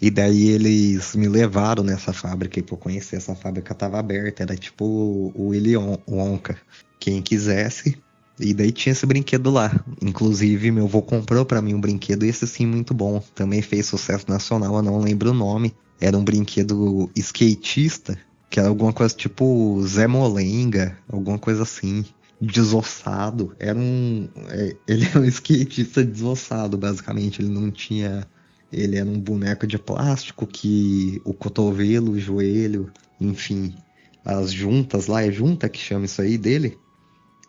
e 0.00 0.10
daí 0.10 0.48
eles 0.48 1.14
me 1.14 1.28
levaram 1.28 1.82
nessa 1.82 2.12
fábrica 2.12 2.58
e 2.58 2.62
por 2.62 2.78
conhecer 2.78 3.16
essa 3.16 3.34
fábrica 3.34 3.72
estava 3.72 3.98
aberta, 3.98 4.42
era 4.42 4.56
tipo 4.56 4.84
o 4.84 5.48
Willy 5.48 5.76
Wonka. 5.76 6.56
Quem 6.98 7.20
quisesse 7.20 7.98
e 8.40 8.54
daí 8.54 8.72
tinha 8.72 8.92
esse 8.92 9.04
brinquedo 9.04 9.50
lá. 9.50 9.84
Inclusive, 10.00 10.70
meu 10.70 10.86
avô 10.86 11.02
comprou 11.02 11.44
para 11.44 11.60
mim 11.60 11.74
um 11.74 11.80
brinquedo, 11.80 12.24
esse 12.24 12.46
sim, 12.46 12.66
muito 12.66 12.94
bom. 12.94 13.22
Também 13.34 13.60
fez 13.62 13.86
sucesso 13.86 14.24
nacional, 14.28 14.76
eu 14.76 14.82
não 14.82 14.98
lembro 14.98 15.30
o 15.30 15.34
nome. 15.34 15.74
Era 16.00 16.16
um 16.16 16.24
brinquedo 16.24 17.10
skatista, 17.14 18.18
que 18.48 18.58
era 18.58 18.68
alguma 18.68 18.92
coisa 18.92 19.14
tipo 19.14 19.80
Zé 19.86 20.06
Molenga, 20.06 20.96
alguma 21.08 21.38
coisa 21.38 21.62
assim. 21.62 22.04
Desossado. 22.40 23.54
Era 23.58 23.78
um. 23.78 24.28
É, 24.48 24.74
ele 24.88 25.04
era 25.04 25.20
um 25.20 25.24
skatista 25.28 26.02
desossado, 26.02 26.78
basicamente. 26.78 27.42
Ele 27.42 27.50
não 27.50 27.70
tinha. 27.70 28.26
Ele 28.72 28.96
era 28.96 29.08
um 29.08 29.20
boneco 29.20 29.66
de 29.66 29.78
plástico 29.78 30.46
que 30.46 31.20
o 31.24 31.34
cotovelo, 31.34 32.12
o 32.12 32.18
joelho, 32.18 32.90
enfim, 33.20 33.74
as 34.24 34.52
juntas 34.52 35.06
lá, 35.06 35.22
é 35.24 35.30
junta 35.30 35.68
que 35.68 35.78
chama 35.78 36.04
isso 36.04 36.22
aí 36.22 36.38
dele? 36.38 36.78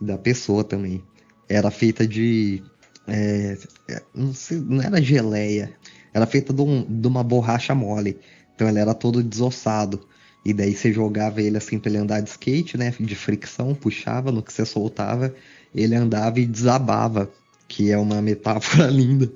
Da 0.02 0.18
pessoa 0.18 0.64
também. 0.64 1.04
Era 1.48 1.70
feita 1.70 2.08
de. 2.08 2.64
É, 3.08 3.58
é, 3.90 4.02
não, 4.16 4.34
sei, 4.34 4.60
não, 4.60 4.82
era 4.82 5.02
geleia. 5.02 5.72
Era 6.14 6.26
feita 6.26 6.52
de, 6.52 6.62
um, 6.62 6.84
de, 6.84 7.08
uma 7.08 7.24
borracha 7.24 7.76
mole. 7.76 8.18
Então 8.56 8.68
ele 8.68 8.80
era 8.80 8.94
todo 8.94 9.24
desossado. 9.24 10.08
E 10.44 10.54
daí 10.54 10.76
você 10.76 10.92
jogava 10.92 11.42
ele 11.42 11.58
assim 11.58 11.78
pra 11.78 11.90
ele 11.90 12.00
andar 12.00 12.20
de 12.22 12.30
skate, 12.30 12.78
né? 12.78 12.94
De 13.00 13.16
fricção, 13.16 13.76
puxava 13.76 14.32
no 14.32 14.42
que 14.42 14.52
você 14.52 14.66
soltava. 14.66 15.34
Ele 15.74 15.96
andava 15.96 16.40
e 16.40 16.46
desabava. 16.46 17.30
Que 17.68 17.92
é 17.92 17.98
uma 17.98 18.22
metáfora 18.22 18.88
linda. 18.92 19.32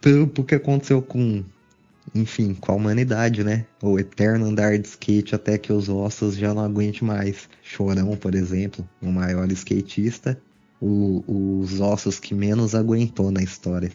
Pro 0.00 0.44
que 0.44 0.54
aconteceu 0.54 1.02
com 1.02 1.44
enfim, 2.14 2.54
com 2.54 2.72
a 2.72 2.74
humanidade, 2.74 3.44
né? 3.44 3.66
O 3.82 3.98
eterno 3.98 4.46
andar 4.46 4.78
de 4.78 4.86
skate 4.86 5.34
até 5.34 5.58
que 5.58 5.72
os 5.72 5.88
ossos 5.88 6.36
já 6.36 6.54
não 6.54 6.64
aguentem 6.64 7.06
mais. 7.06 7.48
Chorão, 7.62 8.16
por 8.16 8.34
exemplo, 8.34 8.88
o 9.02 9.10
maior 9.10 9.50
skatista, 9.52 10.40
o, 10.80 11.24
os 11.26 11.80
ossos 11.80 12.18
que 12.18 12.34
menos 12.34 12.74
aguentou 12.74 13.30
na 13.30 13.42
história. 13.42 13.90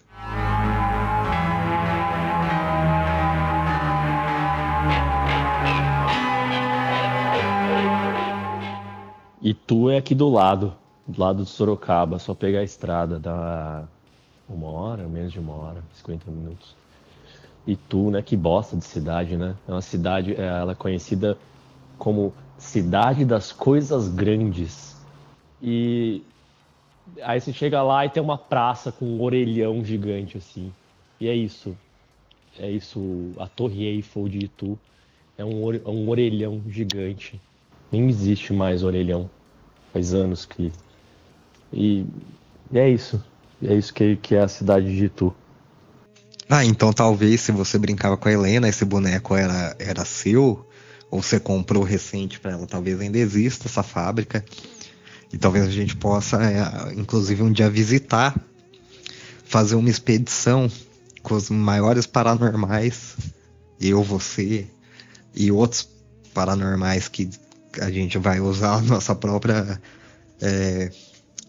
E 9.41 9.53
tu 9.53 9.89
é 9.89 9.97
aqui 9.97 10.15
do 10.15 10.29
lado, 10.29 10.73
do 11.05 11.19
lado 11.19 11.43
de 11.43 11.49
Sorocaba, 11.49 12.17
só 12.17 12.33
pegar 12.33 12.59
a 12.59 12.63
estrada, 12.63 13.19
dá 13.19 13.85
uma 14.47 14.69
hora, 14.69 15.07
menos 15.07 15.33
de 15.33 15.39
uma 15.39 15.53
hora, 15.53 15.83
50 15.95 16.31
minutos. 16.31 16.82
Itu, 17.65 18.11
né? 18.11 18.21
Que 18.21 18.35
bosta 18.35 18.75
de 18.75 18.83
cidade, 18.83 19.37
né? 19.37 19.55
É 19.67 19.71
uma 19.71 19.81
cidade, 19.81 20.33
é, 20.35 20.45
ela 20.45 20.73
é 20.73 20.75
conhecida 20.75 21.37
como 21.97 22.33
cidade 22.57 23.25
das 23.25 23.51
coisas 23.51 24.09
grandes. 24.09 24.95
E 25.61 26.21
Aí 27.21 27.39
você 27.39 27.51
chega 27.51 27.81
lá 27.83 28.05
e 28.05 28.09
tem 28.09 28.23
uma 28.23 28.37
praça 28.37 28.91
com 28.91 29.05
um 29.05 29.21
orelhão 29.21 29.83
gigante, 29.83 30.37
assim. 30.37 30.71
E 31.19 31.27
é 31.27 31.35
isso. 31.35 31.75
É 32.57 32.69
isso. 32.69 33.31
A 33.37 33.47
Torre 33.47 33.85
Eiffel 33.85 34.27
de 34.29 34.45
Itu 34.45 34.79
é 35.37 35.43
um, 35.43 35.73
é 35.73 35.89
um 35.89 36.09
orelhão 36.09 36.61
gigante. 36.67 37.39
Nem 37.91 38.07
existe 38.07 38.53
mais 38.53 38.83
orelhão. 38.83 39.29
Faz 39.91 40.13
anos 40.13 40.45
que. 40.45 40.71
E, 41.71 42.05
e 42.71 42.79
é 42.79 42.89
isso. 42.89 43.23
É 43.61 43.75
isso 43.75 43.93
que, 43.93 44.15
que 44.15 44.35
é 44.35 44.41
a 44.41 44.47
cidade 44.47 44.95
de 44.95 45.05
Itu. 45.05 45.33
Ah, 46.49 46.65
então 46.65 46.91
talvez 46.91 47.41
se 47.41 47.51
você 47.51 47.77
brincava 47.77 48.17
com 48.17 48.27
a 48.27 48.31
Helena, 48.31 48.67
esse 48.67 48.83
boneco 48.83 49.35
era, 49.35 49.75
era 49.79 50.05
seu, 50.05 50.67
ou 51.09 51.21
você 51.21 51.39
comprou 51.39 51.83
recente 51.83 52.39
para 52.39 52.51
ela, 52.51 52.67
talvez 52.67 52.99
ainda 52.99 53.17
exista 53.17 53.67
essa 53.67 53.83
fábrica. 53.83 54.43
E 55.31 55.37
talvez 55.37 55.65
a 55.65 55.71
gente 55.71 55.95
possa, 55.95 56.37
é, 56.43 56.93
inclusive, 56.93 57.41
um 57.41 57.51
dia 57.51 57.69
visitar, 57.69 58.35
fazer 59.45 59.75
uma 59.75 59.89
expedição 59.89 60.69
com 61.23 61.35
os 61.35 61.49
maiores 61.49 62.05
paranormais, 62.05 63.15
eu, 63.79 64.03
você 64.03 64.67
e 65.33 65.51
outros 65.51 65.87
paranormais 66.33 67.07
que 67.07 67.29
a 67.79 67.89
gente 67.89 68.17
vai 68.17 68.39
usar 68.39 68.75
a 68.75 68.81
nossa 68.81 69.15
própria 69.15 69.81
é, 70.41 70.91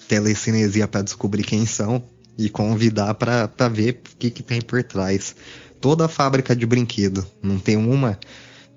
telecinesia 0.08 0.88
para 0.88 1.02
descobrir 1.02 1.42
quem 1.42 1.66
são 1.66 2.02
e 2.36 2.48
convidar 2.48 3.14
para 3.14 3.68
ver 3.68 4.00
o 4.12 4.16
que, 4.16 4.30
que 4.30 4.42
tem 4.42 4.60
por 4.60 4.82
trás. 4.82 5.34
Toda 5.80 6.06
a 6.06 6.08
fábrica 6.08 6.56
de 6.56 6.66
brinquedo, 6.66 7.26
não 7.42 7.58
tem 7.58 7.76
uma 7.76 8.18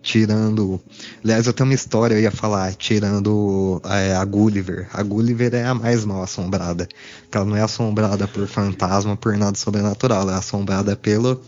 tirando. 0.01 0.79
Aliás, 1.23 1.47
eu 1.47 1.53
tenho 1.53 1.69
uma 1.69 1.75
história, 1.75 2.15
eu 2.15 2.21
ia 2.21 2.31
falar, 2.31 2.73
tirando 2.75 3.81
é, 3.85 4.15
a 4.15 4.23
Gulliver. 4.23 4.87
A 4.93 5.03
Gulliver 5.03 5.53
é 5.53 5.65
a 5.65 5.73
mais 5.73 6.05
mal 6.05 6.23
assombrada. 6.23 6.87
Ela 7.31 7.45
não 7.45 7.55
é 7.55 7.61
assombrada 7.61 8.27
por 8.27 8.47
fantasma, 8.47 9.17
por 9.17 9.37
nada 9.37 9.57
sobrenatural. 9.57 10.21
Ela 10.21 10.35
é 10.35 10.37
assombrada 10.37 10.95
pela 10.95 11.39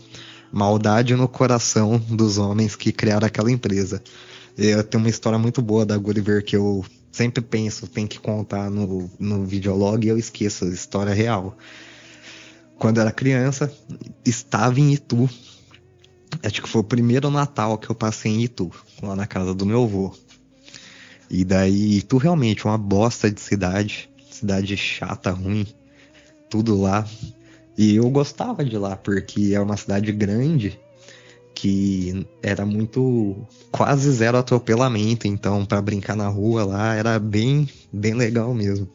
maldade 0.52 1.14
no 1.14 1.28
coração 1.28 1.98
dos 2.08 2.36
homens 2.36 2.76
que 2.76 2.92
criaram 2.92 3.26
aquela 3.26 3.50
empresa. 3.50 4.02
Eu 4.58 4.84
tenho 4.84 5.02
uma 5.02 5.10
história 5.10 5.38
muito 5.38 5.62
boa 5.62 5.86
da 5.86 5.96
Gulliver 5.96 6.44
que 6.44 6.56
eu 6.56 6.84
sempre 7.10 7.42
penso, 7.42 7.86
tem 7.86 8.06
que 8.06 8.20
contar 8.20 8.70
no, 8.70 9.10
no 9.18 9.44
videolog 9.44 10.04
e 10.04 10.08
eu 10.08 10.18
esqueço, 10.18 10.66
história 10.66 11.14
real. 11.14 11.56
Quando 12.80 12.98
era 12.98 13.12
criança, 13.12 13.70
estava 14.24 14.80
em 14.80 14.94
Itu. 14.94 15.28
Acho 16.42 16.62
que 16.62 16.68
foi 16.68 16.80
o 16.80 16.84
primeiro 16.84 17.30
Natal 17.30 17.76
que 17.76 17.90
eu 17.90 17.94
passei 17.94 18.32
em 18.32 18.42
Itu, 18.44 18.72
lá 19.02 19.14
na 19.14 19.26
casa 19.26 19.54
do 19.54 19.66
meu 19.66 19.82
avô. 19.82 20.14
E 21.28 21.44
daí, 21.44 21.98
Itu 21.98 22.16
realmente 22.16 22.66
é 22.66 22.70
uma 22.70 22.78
bosta 22.78 23.30
de 23.30 23.38
cidade, 23.38 24.08
cidade 24.30 24.78
chata, 24.78 25.30
ruim, 25.30 25.66
tudo 26.48 26.80
lá. 26.80 27.06
E 27.76 27.96
eu 27.96 28.08
gostava 28.08 28.64
de 28.64 28.78
lá, 28.78 28.96
porque 28.96 29.52
é 29.52 29.60
uma 29.60 29.76
cidade 29.76 30.10
grande 30.10 30.80
que 31.54 32.26
era 32.42 32.64
muito 32.64 33.46
quase 33.70 34.10
zero 34.10 34.38
atropelamento, 34.38 35.28
então 35.28 35.66
para 35.66 35.82
brincar 35.82 36.16
na 36.16 36.28
rua 36.28 36.64
lá 36.64 36.94
era 36.94 37.18
bem 37.18 37.68
bem 37.92 38.14
legal 38.14 38.54
mesmo. 38.54 38.88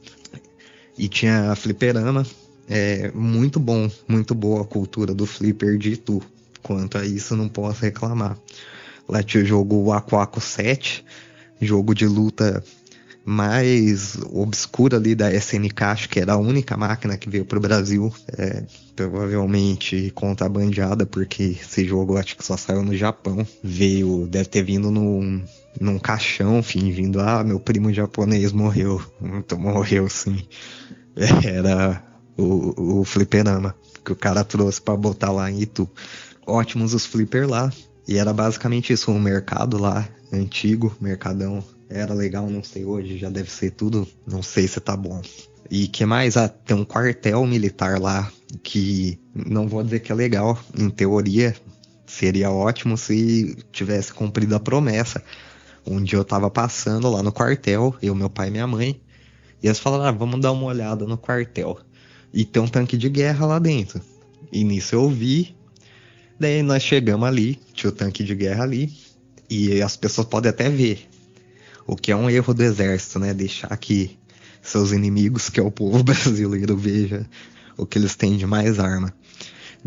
E 0.97 1.07
tinha 1.07 1.53
fliperama, 1.55 2.25
é 2.67 3.11
muito 3.13 3.59
bom, 3.59 3.89
muito 4.07 4.33
boa 4.33 4.61
a 4.61 4.65
cultura 4.65 5.13
do 5.13 5.25
flipper 5.25 5.77
de 5.77 5.93
Itu. 5.93 6.21
Quanto 6.61 6.97
a 6.97 7.05
isso 7.05 7.35
não 7.35 7.47
posso 7.47 7.81
reclamar. 7.81 8.37
Lá 9.07 9.21
tinha 9.21 9.43
o 9.43 9.45
jogo 9.45 9.91
Aquaco 9.91 10.41
7, 10.41 11.05
jogo 11.61 11.93
de 11.93 12.07
luta 12.07 12.63
mais 13.25 14.17
obscura 14.31 14.97
ali 14.97 15.15
da 15.15 15.33
SNK, 15.33 15.83
acho 15.83 16.09
que 16.09 16.19
era 16.19 16.33
a 16.33 16.37
única 16.37 16.77
máquina 16.77 17.17
que 17.17 17.27
veio 17.27 17.43
pro 17.43 17.59
Brasil, 17.59 18.13
é, 18.37 18.63
provavelmente 18.95 20.11
contrabandeada, 20.13 21.07
porque 21.07 21.57
esse 21.59 21.85
jogo 21.85 22.17
acho 22.17 22.37
que 22.37 22.45
só 22.45 22.55
saiu 22.55 22.83
no 22.83 22.95
Japão. 22.95 23.45
Veio, 23.63 24.27
deve 24.27 24.45
ter 24.45 24.63
vindo 24.63 24.91
num, 24.91 25.43
num 25.81 25.97
caixão, 25.97 26.61
fingindo, 26.61 27.19
ah, 27.19 27.43
meu 27.43 27.59
primo 27.59 27.91
japonês 27.91 28.51
morreu. 28.51 29.01
Então 29.19 29.57
morreu 29.57 30.07
sim. 30.07 30.43
Era 31.43 32.03
o, 32.37 32.99
o 32.99 33.03
fliperama 33.03 33.75
que 34.03 34.11
o 34.11 34.15
cara 34.15 34.43
trouxe 34.43 34.81
para 34.81 34.95
botar 34.95 35.31
lá 35.31 35.49
em 35.49 35.61
Itu. 35.61 35.89
Ótimos 36.45 36.93
os 36.93 37.05
flipper 37.05 37.49
lá. 37.49 37.71
E 38.07 38.17
era 38.17 38.31
basicamente 38.31 38.93
isso, 38.93 39.11
um 39.11 39.19
mercado 39.19 39.79
lá, 39.79 40.07
antigo, 40.31 40.95
mercadão 41.01 41.63
era 41.89 42.13
legal, 42.13 42.47
não 42.49 42.63
sei 42.63 42.85
hoje, 42.85 43.17
já 43.17 43.29
deve 43.29 43.49
ser 43.49 43.71
tudo, 43.71 44.07
não 44.27 44.43
sei 44.43 44.67
se 44.67 44.79
tá 44.79 44.95
bom. 44.95 45.21
E 45.71 45.87
que 45.87 46.05
mais? 46.05 46.37
Ah, 46.37 46.47
tem 46.47 46.77
um 46.77 46.85
quartel 46.85 47.43
militar 47.45 47.99
lá 47.99 48.31
que 48.61 49.19
não 49.33 49.67
vou 49.67 49.83
dizer 49.83 50.01
que 50.01 50.11
é 50.11 50.15
legal, 50.15 50.59
em 50.77 50.89
teoria 50.89 51.55
seria 52.05 52.51
ótimo 52.51 52.97
se 52.97 53.57
tivesse 53.71 54.13
cumprido 54.13 54.55
a 54.55 54.59
promessa. 54.59 55.23
Um 55.85 56.01
dia 56.03 56.17
eu 56.17 56.25
tava 56.25 56.49
passando 56.49 57.09
lá 57.09 57.21
no 57.23 57.31
quartel, 57.31 57.95
eu, 58.01 58.13
meu 58.15 58.29
pai 58.29 58.47
e 58.47 58.51
minha 58.51 58.67
mãe, 58.67 59.01
e 59.61 59.67
eles 59.67 59.79
falaram: 59.79 60.05
ah, 60.05 60.11
vamos 60.11 60.39
dar 60.39 60.51
uma 60.51 60.65
olhada 60.65 61.05
no 61.05 61.17
quartel. 61.17 61.79
E 62.35 62.43
tem 62.43 62.61
um 62.61 62.67
tanque 62.67 62.97
de 62.97 63.07
guerra 63.07 63.45
lá 63.45 63.59
dentro. 63.59 64.01
E 64.51 64.63
nisso 64.65 64.93
eu 64.93 65.09
vi. 65.09 65.55
Daí 66.37 66.61
nós 66.61 66.83
chegamos 66.83 67.25
ali, 67.25 67.57
tinha 67.73 67.89
o 67.89 67.93
tanque 67.93 68.25
de 68.25 68.35
guerra 68.35 68.63
ali, 68.65 68.91
e 69.49 69.81
as 69.81 69.95
pessoas 69.95 70.27
podem 70.27 70.49
até 70.49 70.69
ver 70.69 71.07
o 71.87 71.95
que 71.95 72.11
é 72.11 72.15
um 72.15 72.29
erro 72.29 72.53
do 72.53 72.61
exército, 72.61 73.19
né? 73.19 73.33
Deixar 73.33 73.75
que 73.77 74.19
seus 74.61 74.91
inimigos, 74.91 75.49
que 75.49 75.61
é 75.61 75.63
o 75.63 75.71
povo 75.71 76.03
brasileiro, 76.03 76.75
veja 76.75 77.25
o 77.77 77.85
que 77.85 77.97
eles 77.97 78.15
têm 78.15 78.35
de 78.35 78.45
mais 78.45 78.79
arma. 78.79 79.13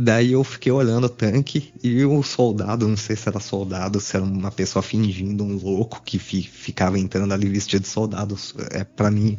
Daí 0.01 0.33
eu 0.33 0.45
fiquei 0.45 0.71
olhando 0.71 1.05
o 1.05 1.09
tanque 1.09 1.73
e 1.83 2.05
o 2.05 2.23
soldado, 2.23 2.87
não 2.87 2.97
sei 2.97 3.17
se 3.17 3.29
era 3.29 3.41
soldado, 3.41 4.01
se 4.01 4.17
era 4.17 4.25
uma 4.25 4.51
pessoa 4.51 4.83
fingindo 4.83 5.43
um 5.43 5.57
louco 5.57 6.01
que 6.05 6.19
fi, 6.19 6.43
ficava 6.43 6.99
entrando 6.99 7.35
ali 7.35 7.49
vestido 7.49 7.83
de 7.83 7.89
soldado. 7.89 8.39
É 8.71 8.85
para 8.85 9.11
mim, 9.11 9.37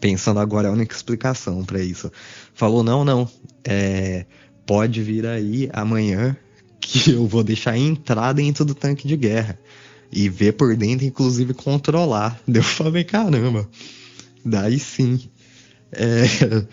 pensando 0.00 0.40
agora, 0.40 0.68
é 0.68 0.70
a 0.70 0.72
única 0.72 0.94
explicação 0.94 1.64
para 1.64 1.80
isso. 1.80 2.10
Falou: 2.54 2.82
não, 2.82 3.04
não, 3.04 3.28
é, 3.64 4.24
pode 4.66 5.02
vir 5.02 5.26
aí 5.26 5.68
amanhã 5.72 6.36
que 6.80 7.12
eu 7.12 7.26
vou 7.26 7.44
deixar 7.44 7.76
entrar 7.76 8.32
dentro 8.32 8.64
do 8.64 8.74
tanque 8.74 9.06
de 9.06 9.16
guerra 9.16 9.58
e 10.12 10.28
ver 10.28 10.52
por 10.54 10.74
dentro, 10.76 11.06
inclusive 11.06 11.54
controlar. 11.54 12.40
Deu 12.48 12.62
falei, 12.62 13.04
caramba, 13.04 13.68
daí 14.44 14.78
sim. 14.78 15.20
É, 15.92 16.24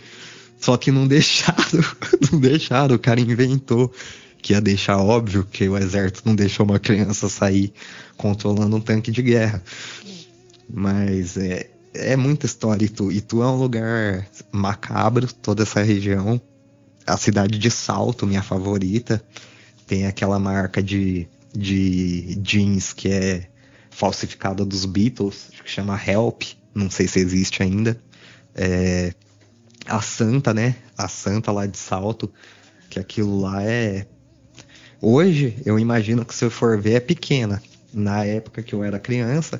só 0.59 0.77
que 0.77 0.91
não 0.91 1.07
deixaram, 1.07 1.83
não 2.31 2.39
deixaram, 2.39 2.95
o 2.95 2.99
cara 2.99 3.19
inventou 3.19 3.91
que 4.41 4.53
ia 4.53 4.61
deixar 4.61 4.97
óbvio 4.97 5.43
que 5.43 5.67
o 5.67 5.77
exército 5.77 6.21
não 6.25 6.35
deixou 6.35 6.65
uma 6.65 6.79
criança 6.79 7.27
sair 7.27 7.73
controlando 8.15 8.77
um 8.77 8.81
tanque 8.81 9.11
de 9.11 9.21
guerra. 9.21 9.61
Mas 10.69 11.37
é, 11.37 11.69
é 11.97 12.15
muita 12.15 12.45
história. 12.45 12.85
Itu, 12.85 13.11
Itu 13.11 13.41
é 13.41 13.47
um 13.47 13.55
lugar 13.55 14.27
macabro, 14.51 15.31
toda 15.33 15.63
essa 15.63 15.81
região. 15.81 16.41
A 17.05 17.17
cidade 17.17 17.57
de 17.57 17.71
Salto, 17.71 18.27
minha 18.27 18.43
favorita, 18.43 19.23
tem 19.85 20.05
aquela 20.05 20.39
marca 20.39 20.83
de 20.83 21.27
de 21.57 22.35
jeans 22.35 22.93
que 22.93 23.09
é 23.09 23.47
falsificada 23.89 24.63
dos 24.63 24.85
Beatles, 24.85 25.49
que 25.63 25.69
chama 25.69 25.99
Help, 25.99 26.43
não 26.73 26.89
sei 26.89 27.07
se 27.07 27.19
existe 27.19 27.63
ainda. 27.63 27.99
É, 28.53 29.11
a 29.87 29.99
Santa, 30.01 30.53
né? 30.53 30.75
A 30.95 31.07
Santa 31.07 31.51
lá 31.51 31.65
de 31.65 31.77
Salto, 31.77 32.31
que 32.89 32.99
aquilo 32.99 33.41
lá 33.41 33.63
é. 33.63 34.05
Hoje, 35.01 35.59
eu 35.65 35.79
imagino 35.79 36.23
que 36.23 36.35
se 36.35 36.45
eu 36.45 36.51
for 36.51 36.79
ver, 36.79 36.93
é 36.93 36.99
pequena. 36.99 37.61
Na 37.91 38.23
época 38.23 38.61
que 38.61 38.75
eu 38.75 38.83
era 38.83 38.99
criança, 38.99 39.59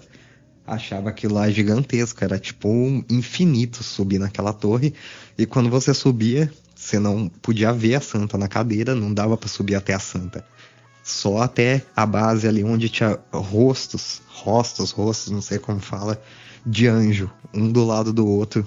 achava 0.67 1.10
aquilo 1.10 1.36
lá 1.36 1.49
gigantesco, 1.49 2.23
era 2.23 2.38
tipo 2.38 2.67
um 2.67 3.03
infinito 3.10 3.82
subir 3.84 4.19
naquela 4.19 4.53
torre. 4.53 4.93
E 5.38 5.45
quando 5.45 5.69
você 5.69 5.93
subia, 5.93 6.51
você 6.75 6.99
não 6.99 7.30
podia 7.30 7.71
ver 7.71 7.95
a 7.95 8.01
Santa 8.01 8.38
na 8.38 8.47
cadeira, 8.47 8.93
não 8.93 9.13
dava 9.13 9.38
para 9.38 9.47
subir 9.47 9.75
até 9.75 9.93
a 9.93 9.99
Santa 9.99 10.45
só 11.08 11.41
até 11.41 11.82
a 11.95 12.06
base 12.06 12.47
ali 12.47 12.63
onde 12.63 12.89
tinha 12.89 13.17
rostos, 13.32 14.21
rostos, 14.27 14.91
rostos, 14.91 15.32
não 15.32 15.41
sei 15.41 15.58
como 15.58 15.80
fala, 15.80 16.21
de 16.65 16.86
anjo, 16.88 17.32
um 17.53 17.71
do 17.71 17.86
lado 17.86 18.12
do 18.12 18.27
outro. 18.27 18.65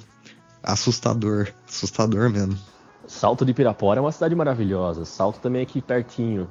Assustador, 0.62 1.48
assustador 1.68 2.30
mesmo. 2.30 2.58
Salto 3.06 3.44
de 3.44 3.52
Pirapora 3.52 3.98
é 3.98 4.02
uma 4.02 4.12
cidade 4.12 4.34
maravilhosa. 4.34 5.04
Salto 5.04 5.38
também 5.40 5.60
é 5.60 5.62
aqui 5.64 5.82
pertinho. 5.82 6.50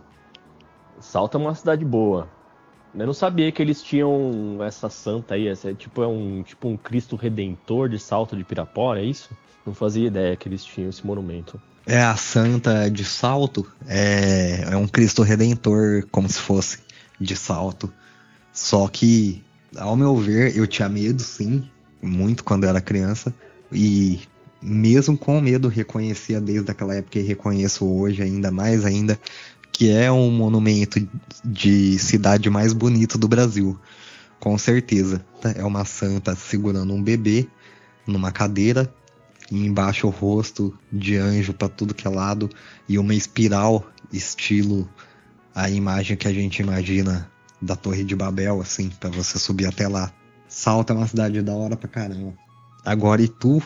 Salto 1.00 1.38
é 1.38 1.42
uma 1.42 1.56
cidade 1.56 1.84
boa. 1.84 2.28
Eu 2.94 3.06
não 3.06 3.14
sabia 3.14 3.52
que 3.52 3.62
eles 3.62 3.82
tinham 3.84 4.58
essa 4.64 4.90
santa 4.90 5.36
aí, 5.36 5.48
essa, 5.48 5.74
tipo, 5.74 6.02
é 6.02 6.08
um, 6.08 6.42
tipo 6.44 6.68
um 6.68 6.76
Cristo 6.76 7.16
Redentor 7.16 7.90
de 7.90 8.00
Salto 8.00 8.36
de 8.36 8.44
Pirapora, 8.44 9.02
é 9.02 9.06
isso? 9.06 9.30
Não 9.66 9.74
fazia 9.74 10.08
ideia 10.08 10.36
que 10.36 10.50
eles 10.50 10.64
tinham 10.64 10.90
esse 10.90 11.06
monumento. 11.06 11.62
É 11.86 12.02
a 12.02 12.16
Santa 12.16 12.90
de 12.90 13.04
Salto, 13.06 13.66
é, 13.88 14.68
é 14.72 14.78
um 14.78 14.88
Cristo 14.88 15.22
Redentor, 15.22 16.06
como 16.12 16.28
se 16.28 16.40
fosse 16.40 16.80
de 17.20 17.36
salto. 17.36 17.92
Só 18.54 18.88
que, 18.88 19.44
ao 19.78 19.96
meu 19.96 20.16
ver, 20.16 20.56
eu 20.56 20.68
tinha 20.68 20.90
medo, 20.90 21.22
sim, 21.22 21.70
muito 22.02 22.44
quando 22.44 22.64
eu 22.64 22.70
era 22.70 22.82
criança. 22.82 23.34
E 23.72 24.20
mesmo 24.62 25.18
com 25.18 25.40
medo, 25.40 25.68
reconhecia 25.68 26.42
desde 26.42 26.70
aquela 26.72 26.96
época 26.96 27.20
e 27.20 27.24
reconheço 27.24 27.86
hoje 27.86 28.22
ainda 28.22 28.52
mais 28.52 28.86
ainda, 28.86 29.20
que 29.80 29.90
é 29.90 30.12
um 30.12 30.30
monumento 30.30 31.00
de 31.42 31.98
cidade 32.00 32.50
mais 32.50 32.74
bonito 32.74 33.18
do 33.18 33.30
Brasil. 33.30 33.80
Com 34.38 34.58
certeza. 34.58 35.26
É 35.56 35.64
uma 35.64 35.86
santa 35.86 36.36
segurando 36.36 36.94
um 36.94 37.02
bebê 37.02 37.48
numa 38.06 38.30
cadeira 38.30 38.94
e 39.50 39.66
embaixo 39.66 40.06
o 40.06 40.10
rosto 40.10 40.78
de 40.92 41.16
anjo 41.16 41.54
para 41.54 41.70
tudo 41.70 41.94
que 41.94 42.06
é 42.06 42.10
lado 42.10 42.50
e 42.90 43.00
uma 43.00 43.16
espiral 43.16 43.90
estilo 44.12 44.86
a 45.56 45.70
imagem 45.70 46.18
que 46.18 46.28
a 46.28 46.34
gente 46.34 46.62
imagina 46.62 47.32
da 47.62 47.78
Torre 47.78 48.04
de 48.04 48.18
Babel 48.18 48.60
assim, 48.60 48.90
para 48.90 49.10
você 49.10 49.40
subir 49.40 49.66
até 49.66 49.88
lá. 49.88 50.12
Salta 50.50 50.92
é 50.92 50.98
uma 50.98 51.08
cidade 51.08 51.42
da 51.42 51.54
hora 51.54 51.78
pra 51.78 51.88
caramba. 51.88 52.34
Agora, 52.84 53.22
e 53.22 53.30
tu, 53.30 53.64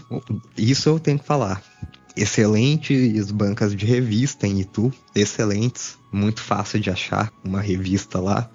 isso 0.55 0.89
eu 0.89 0.99
tenho 0.99 1.17
que 1.17 1.25
falar. 1.25 1.72
Excelentes 2.15 3.31
bancas 3.31 3.75
de 3.75 3.85
revista 3.85 4.45
em 4.45 4.61
Itu, 4.61 4.93
excelentes, 5.15 5.97
muito 6.11 6.41
fácil 6.41 6.79
de 6.79 6.89
achar 6.89 7.31
uma 7.43 7.59
revista 7.59 8.19
lá. 8.19 8.49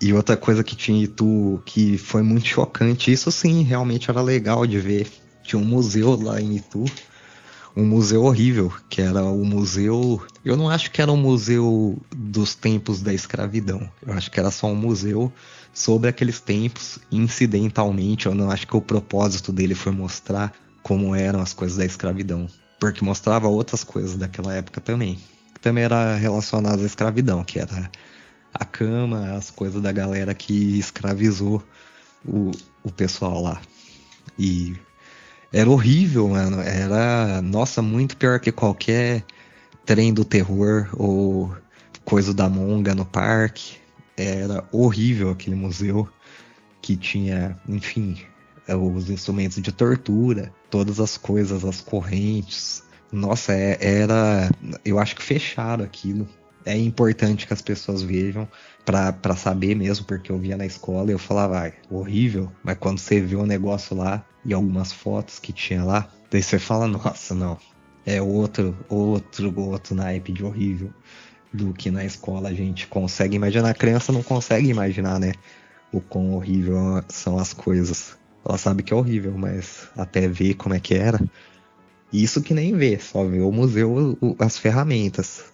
E 0.00 0.12
outra 0.12 0.36
coisa 0.36 0.64
que 0.64 0.74
tinha 0.74 0.98
em 0.98 1.02
Itu 1.02 1.62
que 1.64 1.98
foi 1.98 2.22
muito 2.22 2.46
chocante, 2.46 3.12
isso 3.12 3.30
sim, 3.30 3.62
realmente 3.62 4.10
era 4.10 4.20
legal 4.20 4.66
de 4.66 4.78
ver. 4.78 5.06
Tinha 5.44 5.60
um 5.60 5.64
museu 5.64 6.20
lá 6.20 6.40
em 6.40 6.56
Itu, 6.56 6.84
um 7.76 7.84
museu 7.84 8.24
horrível, 8.24 8.72
que 8.88 9.00
era 9.00 9.22
o 9.22 9.44
museu. 9.44 10.22
Eu 10.44 10.56
não 10.56 10.68
acho 10.68 10.90
que 10.90 11.00
era 11.00 11.10
um 11.10 11.16
museu 11.16 12.00
dos 12.14 12.54
tempos 12.54 13.00
da 13.00 13.12
escravidão. 13.12 13.88
Eu 14.06 14.12
acho 14.14 14.30
que 14.30 14.40
era 14.40 14.50
só 14.50 14.66
um 14.66 14.74
museu 14.74 15.32
sobre 15.72 16.08
aqueles 16.08 16.40
tempos, 16.40 16.98
incidentalmente. 17.10 18.26
Eu 18.26 18.34
não 18.34 18.50
acho 18.50 18.66
que 18.66 18.76
o 18.76 18.80
propósito 18.80 19.52
dele 19.52 19.74
foi 19.74 19.92
mostrar 19.92 20.52
como 20.82 21.14
eram 21.14 21.40
as 21.40 21.52
coisas 21.52 21.78
da 21.78 21.84
escravidão, 21.84 22.48
porque 22.82 23.04
mostrava 23.04 23.46
outras 23.46 23.84
coisas 23.84 24.16
daquela 24.16 24.52
época 24.54 24.80
também, 24.80 25.16
que 25.54 25.60
também 25.60 25.84
era 25.84 26.16
relacionado 26.16 26.82
à 26.82 26.84
escravidão, 26.84 27.44
que 27.44 27.60
era 27.60 27.88
a 28.52 28.64
cama, 28.64 29.36
as 29.36 29.52
coisas 29.52 29.80
da 29.80 29.92
galera 29.92 30.34
que 30.34 30.80
escravizou 30.80 31.62
o, 32.26 32.50
o 32.82 32.90
pessoal 32.90 33.40
lá. 33.40 33.62
E 34.36 34.74
era 35.52 35.70
horrível, 35.70 36.26
mano. 36.26 36.60
Era, 36.60 37.40
nossa, 37.40 37.80
muito 37.80 38.16
pior 38.16 38.40
que 38.40 38.50
qualquer 38.50 39.24
trem 39.86 40.12
do 40.12 40.24
terror 40.24 40.88
ou 40.94 41.54
coisa 42.04 42.34
da 42.34 42.48
monga 42.48 42.96
no 42.96 43.04
parque. 43.06 43.76
Era 44.16 44.64
horrível 44.72 45.30
aquele 45.30 45.54
museu 45.54 46.08
que 46.80 46.96
tinha, 46.96 47.56
enfim, 47.68 48.20
os 48.68 49.10
instrumentos 49.10 49.60
de 49.60 49.72
tortura, 49.72 50.52
todas 50.70 51.00
as 51.00 51.16
coisas, 51.16 51.64
as 51.64 51.80
correntes. 51.80 52.82
Nossa, 53.10 53.52
é, 53.52 53.78
era. 53.80 54.50
Eu 54.84 54.98
acho 54.98 55.16
que 55.16 55.22
fecharam 55.22 55.84
aquilo 55.84 56.28
é 56.64 56.76
importante 56.76 57.46
que 57.46 57.52
as 57.52 57.62
pessoas 57.62 58.02
vejam 58.02 58.48
para 58.84 59.36
saber 59.36 59.74
mesmo, 59.74 60.04
porque 60.04 60.30
eu 60.30 60.38
via 60.38 60.56
na 60.56 60.66
escola 60.66 61.10
e 61.10 61.14
eu 61.14 61.18
falava, 61.18 61.66
ah, 61.66 61.72
horrível, 61.90 62.50
mas 62.62 62.76
quando 62.78 62.98
você 62.98 63.20
vê 63.20 63.36
o 63.36 63.46
negócio 63.46 63.96
lá 63.96 64.24
e 64.44 64.52
algumas 64.52 64.92
fotos 64.92 65.38
que 65.38 65.52
tinha 65.52 65.84
lá, 65.84 66.08
daí 66.30 66.42
você 66.42 66.58
fala, 66.58 66.86
nossa, 66.86 67.34
não, 67.34 67.58
é 68.04 68.20
outro, 68.20 68.76
outro, 68.88 69.52
outro 69.58 69.94
naipe 69.94 70.32
de 70.32 70.44
horrível 70.44 70.92
do 71.52 71.72
que 71.72 71.90
na 71.90 72.04
escola 72.04 72.48
a 72.48 72.54
gente 72.54 72.86
consegue 72.86 73.36
imaginar. 73.36 73.70
A 73.70 73.74
criança 73.74 74.10
não 74.10 74.22
consegue 74.22 74.68
imaginar, 74.68 75.20
né? 75.20 75.32
O 75.92 76.00
quão 76.00 76.34
horrível 76.34 77.04
são 77.08 77.38
as 77.38 77.52
coisas. 77.52 78.16
Ela 78.44 78.58
sabe 78.58 78.82
que 78.82 78.92
é 78.92 78.96
horrível, 78.96 79.36
mas 79.36 79.88
até 79.96 80.26
ver 80.28 80.54
como 80.54 80.74
é 80.74 80.80
que 80.80 80.94
era. 80.94 81.20
Isso 82.12 82.42
que 82.42 82.52
nem 82.52 82.76
vê, 82.76 82.98
só 82.98 83.24
vê 83.24 83.40
o 83.40 83.50
museu, 83.50 84.18
as 84.38 84.58
ferramentas 84.58 85.44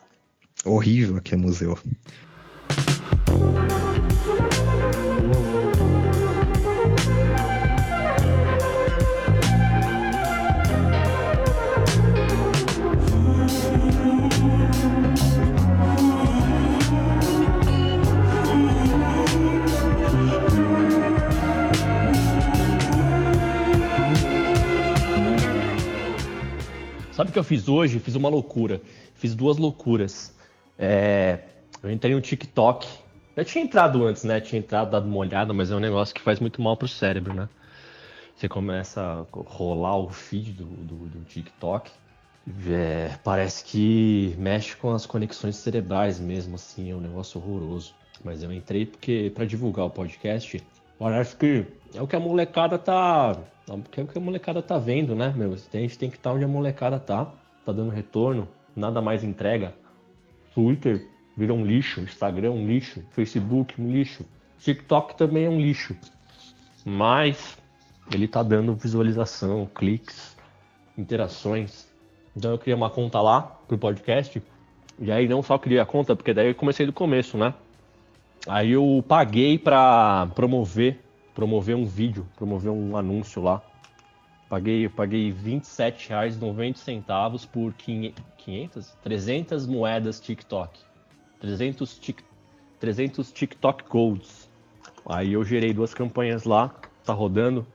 horrível 0.65 1.17
aqui 1.17 1.35
é 1.35 1.37
museu. 1.37 1.79
Sabe 27.19 27.31
o 27.31 27.33
que 27.33 27.39
eu 27.41 27.43
fiz 27.43 27.69
hoje? 27.69 27.99
Fiz 27.99 28.15
uma 28.15 28.29
loucura. 28.29 28.81
Fiz 29.17 29.35
duas 29.35 29.57
loucuras. 29.57 30.33
É, 30.79 31.41
eu 31.83 31.91
entrei 31.91 32.15
no 32.15 32.21
TikTok. 32.21 32.87
Eu 33.35 33.45
tinha 33.45 33.65
entrado 33.65 34.07
antes, 34.07 34.23
né? 34.23 34.41
Tinha 34.41 34.61
entrado, 34.61 34.93
dado 34.93 35.09
uma 35.09 35.17
olhada, 35.17 35.53
mas 35.53 35.69
é 35.73 35.75
um 35.75 35.81
negócio 35.81 36.15
que 36.15 36.21
faz 36.21 36.39
muito 36.39 36.63
mal 36.63 36.77
pro 36.77 36.87
cérebro, 36.87 37.35
né? 37.35 37.49
Você 38.37 38.49
começa 38.49 39.01
a 39.03 39.27
rolar 39.33 39.97
o 39.97 40.09
feed 40.09 40.53
do, 40.53 40.65
do, 40.65 40.95
do 41.09 41.25
TikTok. 41.25 41.91
É, 42.69 43.19
parece 43.25 43.65
que 43.65 44.37
mexe 44.39 44.77
com 44.77 44.93
as 44.93 45.05
conexões 45.05 45.57
cerebrais 45.57 46.21
mesmo, 46.21 46.55
assim, 46.55 46.93
é 46.93 46.95
um 46.95 47.01
negócio 47.01 47.41
horroroso. 47.41 47.97
Mas 48.23 48.45
eu 48.45 48.53
entrei 48.53 48.87
porque 48.87 49.33
para 49.35 49.45
divulgar 49.45 49.87
o 49.87 49.91
podcast, 49.91 50.63
parece 50.99 51.37
que 51.37 51.67
é 51.95 52.03
o 52.03 52.07
que 52.07 52.17
a 52.17 52.21
molecada 52.21 52.79
tá. 52.79 53.37
É 53.69 53.73
o 53.73 54.07
que 54.07 54.19
a 54.19 54.21
molecada 54.21 54.63
tá 54.63 54.79
vendo, 54.79 55.15
né, 55.15 55.33
meu? 55.37 55.53
A 55.53 55.77
gente 55.77 55.99
tem 55.99 56.11
que 56.11 56.17
estar 56.17 56.33
onde 56.33 56.45
a 56.45 56.49
molecada 56.49 56.99
tá. 56.99 57.33
Tá 57.65 57.73
dando 57.73 57.91
retorno, 57.91 58.49
nada 58.75 59.03
mais 59.03 59.23
entrega. 59.23 59.75
Twitter 60.55 61.07
virou 61.37 61.59
um 61.59 61.65
lixo, 61.65 62.01
Instagram 62.01 62.53
um 62.53 62.67
lixo, 62.67 63.05
Facebook 63.11 63.81
um 63.81 63.91
lixo, 63.93 64.25
TikTok 64.59 65.17
também 65.17 65.45
é 65.45 65.51
um 65.51 65.61
lixo. 65.61 65.95
Mas 66.85 67.59
ele 68.13 68.27
tá 68.27 68.43
dando 68.43 68.75
visualização, 68.75 69.69
cliques, 69.75 70.37
interações. 70.97 71.87
Então 72.37 72.53
eu 72.53 72.59
criei 72.59 72.75
uma 72.75 72.91
conta 72.91 73.21
lá 73.21 73.43
pro 73.43 73.79
podcast. 73.79 74.43
E 74.99 75.13
aí 75.13 75.29
não 75.29 75.43
só 75.43 75.59
criei 75.59 75.79
a 75.79 75.87
conta, 75.87 76.17
porque 76.17 76.35
daí 76.35 76.49
eu 76.49 76.55
comecei 76.55 76.87
do 76.87 76.93
começo, 76.93 77.37
né? 77.37 77.55
Aí 78.49 78.71
eu 78.71 79.05
paguei 79.07 79.59
para 79.59 80.27
promover, 80.35 80.99
promover 81.35 81.77
um 81.77 81.85
vídeo, 81.85 82.27
promover 82.35 82.73
um 82.73 82.97
anúncio 82.97 83.43
lá. 83.43 83.61
Paguei, 84.49 84.87
eu 84.87 84.91
paguei 84.91 85.31
R$ 85.31 85.61
27,90 85.61 87.47
por 87.49 87.75
500, 87.75 88.97
300 89.03 89.67
moedas 89.67 90.19
TikTok. 90.19 90.81
300, 91.39 91.99
tic, 91.99 92.21
300 92.81 93.31
TikTok 93.31 93.85
Golds. 93.87 94.49
Aí 95.05 95.35
eu 95.35 95.45
gerei 95.45 95.75
duas 95.75 95.93
campanhas 95.93 96.45
lá, 96.45 96.75
tá 97.05 97.13
rodando. 97.13 97.67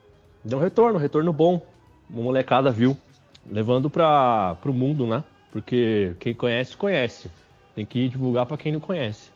Deu 0.43 0.57
um 0.57 0.61
retorno, 0.61 0.97
retorno 0.97 1.31
bom. 1.31 1.61
Uma 2.09 2.23
molecada 2.23 2.71
viu. 2.71 2.97
Levando 3.45 3.91
para 3.91 4.57
o 4.65 4.73
mundo, 4.73 5.05
né? 5.05 5.23
Porque 5.51 6.15
quem 6.19 6.33
conhece, 6.33 6.75
conhece. 6.75 7.29
Tem 7.75 7.85
que 7.85 8.09
divulgar 8.09 8.47
para 8.47 8.57
quem 8.57 8.71
não 8.71 8.79
conhece. 8.79 9.31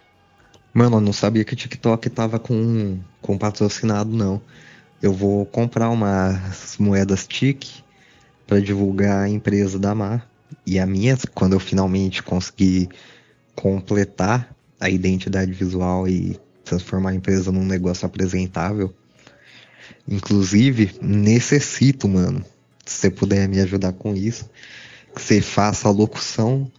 Mano, 0.77 0.97
eu 0.97 1.01
não 1.01 1.11
sabia 1.11 1.43
que 1.43 1.53
o 1.53 1.55
TikTok 1.55 2.07
tava 2.07 2.37
com, 2.37 2.99
com 3.19 3.35
patrocinado, 3.35 4.15
não 4.15 4.39
eu 5.01 5.11
vou 5.11 5.43
comprar 5.43 5.89
umas 5.89 6.77
moedas 6.77 7.25
TIC 7.25 7.83
para 8.45 8.61
divulgar 8.61 9.23
a 9.23 9.27
empresa 9.27 9.79
da 9.79 9.95
Mar. 9.95 10.29
E 10.67 10.77
a 10.77 10.85
minha, 10.85 11.17
quando 11.33 11.53
eu 11.53 11.59
finalmente 11.59 12.21
conseguir 12.21 12.89
completar 13.55 14.55
a 14.79 14.87
identidade 14.87 15.51
visual 15.51 16.07
e 16.07 16.39
transformar 16.63 17.09
a 17.09 17.15
empresa 17.15 17.51
num 17.51 17.65
negócio 17.65 18.05
apresentável. 18.05 18.93
Inclusive, 20.07 20.91
necessito, 21.01 22.07
mano, 22.07 22.45
se 22.85 22.97
você 22.97 23.09
puder 23.09 23.49
me 23.49 23.59
ajudar 23.61 23.93
com 23.93 24.15
isso, 24.15 24.47
que 25.15 25.23
você 25.23 25.41
faça 25.41 25.87
a 25.87 25.91
locução 25.91 26.71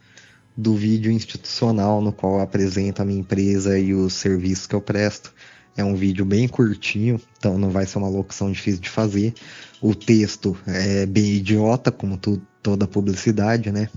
do 0.59 0.75
vídeo 0.75 1.13
institucional 1.13 2.03
no 2.03 2.13
qual 2.13 2.41
apresenta 2.41 3.03
a 3.03 3.05
minha 3.05 3.21
empresa 3.21 3.79
e 3.79 3.95
os 3.95 4.15
serviços 4.15 4.67
que 4.67 4.75
eu 4.75 4.81
presto. 4.81 5.33
É 5.77 5.85
um 5.85 5.95
vídeo 5.95 6.25
bem 6.25 6.49
curtinho, 6.49 7.21
então 7.39 7.57
não 7.57 7.71
vai 7.71 7.87
ser 7.87 7.99
uma 7.99 8.09
locução 8.09 8.51
difícil 8.51 8.81
de 8.81 8.91
fazer. 8.91 9.33
O 9.81 9.95
texto 9.95 10.59
é 10.67 11.07
bem 11.07 11.35
idiota, 11.35 11.93
como 11.93 12.19
tu, 12.19 12.43
toda 12.61 12.89
publicidade, 12.89 13.71
né? 13.71 13.89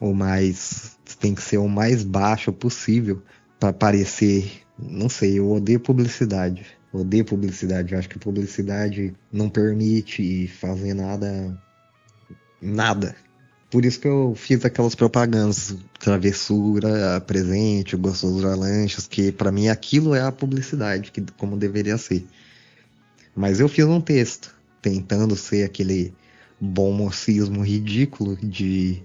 O 0.00 0.14
mais 0.14 0.96
tem 1.20 1.34
que 1.34 1.42
ser 1.42 1.58
o 1.58 1.68
mais 1.68 2.02
baixo 2.02 2.50
possível 2.50 3.22
para 3.60 3.70
parecer, 3.70 4.62
não 4.78 5.10
sei, 5.10 5.38
eu 5.38 5.50
odeio 5.52 5.78
publicidade. 5.78 6.64
odeio 6.90 7.26
publicidade, 7.26 7.92
eu 7.92 7.98
acho 7.98 8.08
que 8.08 8.18
publicidade 8.18 9.12
não 9.30 9.50
permite 9.50 10.48
fazer 10.48 10.94
nada 10.94 11.62
nada 12.62 13.14
por 13.74 13.84
isso 13.84 13.98
que 13.98 14.06
eu 14.06 14.34
fiz 14.36 14.64
aquelas 14.64 14.94
propagandas, 14.94 15.76
travessura, 15.98 17.20
presente, 17.26 17.96
gostoso 17.96 18.38
lanches, 18.56 19.08
que 19.08 19.32
para 19.32 19.50
mim 19.50 19.66
aquilo 19.66 20.14
é 20.14 20.20
a 20.20 20.30
publicidade, 20.30 21.10
que, 21.10 21.20
como 21.36 21.56
deveria 21.56 21.98
ser. 21.98 22.24
Mas 23.34 23.58
eu 23.58 23.68
fiz 23.68 23.84
um 23.84 24.00
texto, 24.00 24.54
tentando 24.80 25.34
ser 25.34 25.64
aquele 25.64 26.14
bom 26.60 26.92
mocismo 26.92 27.62
ridículo 27.62 28.36
de 28.36 29.02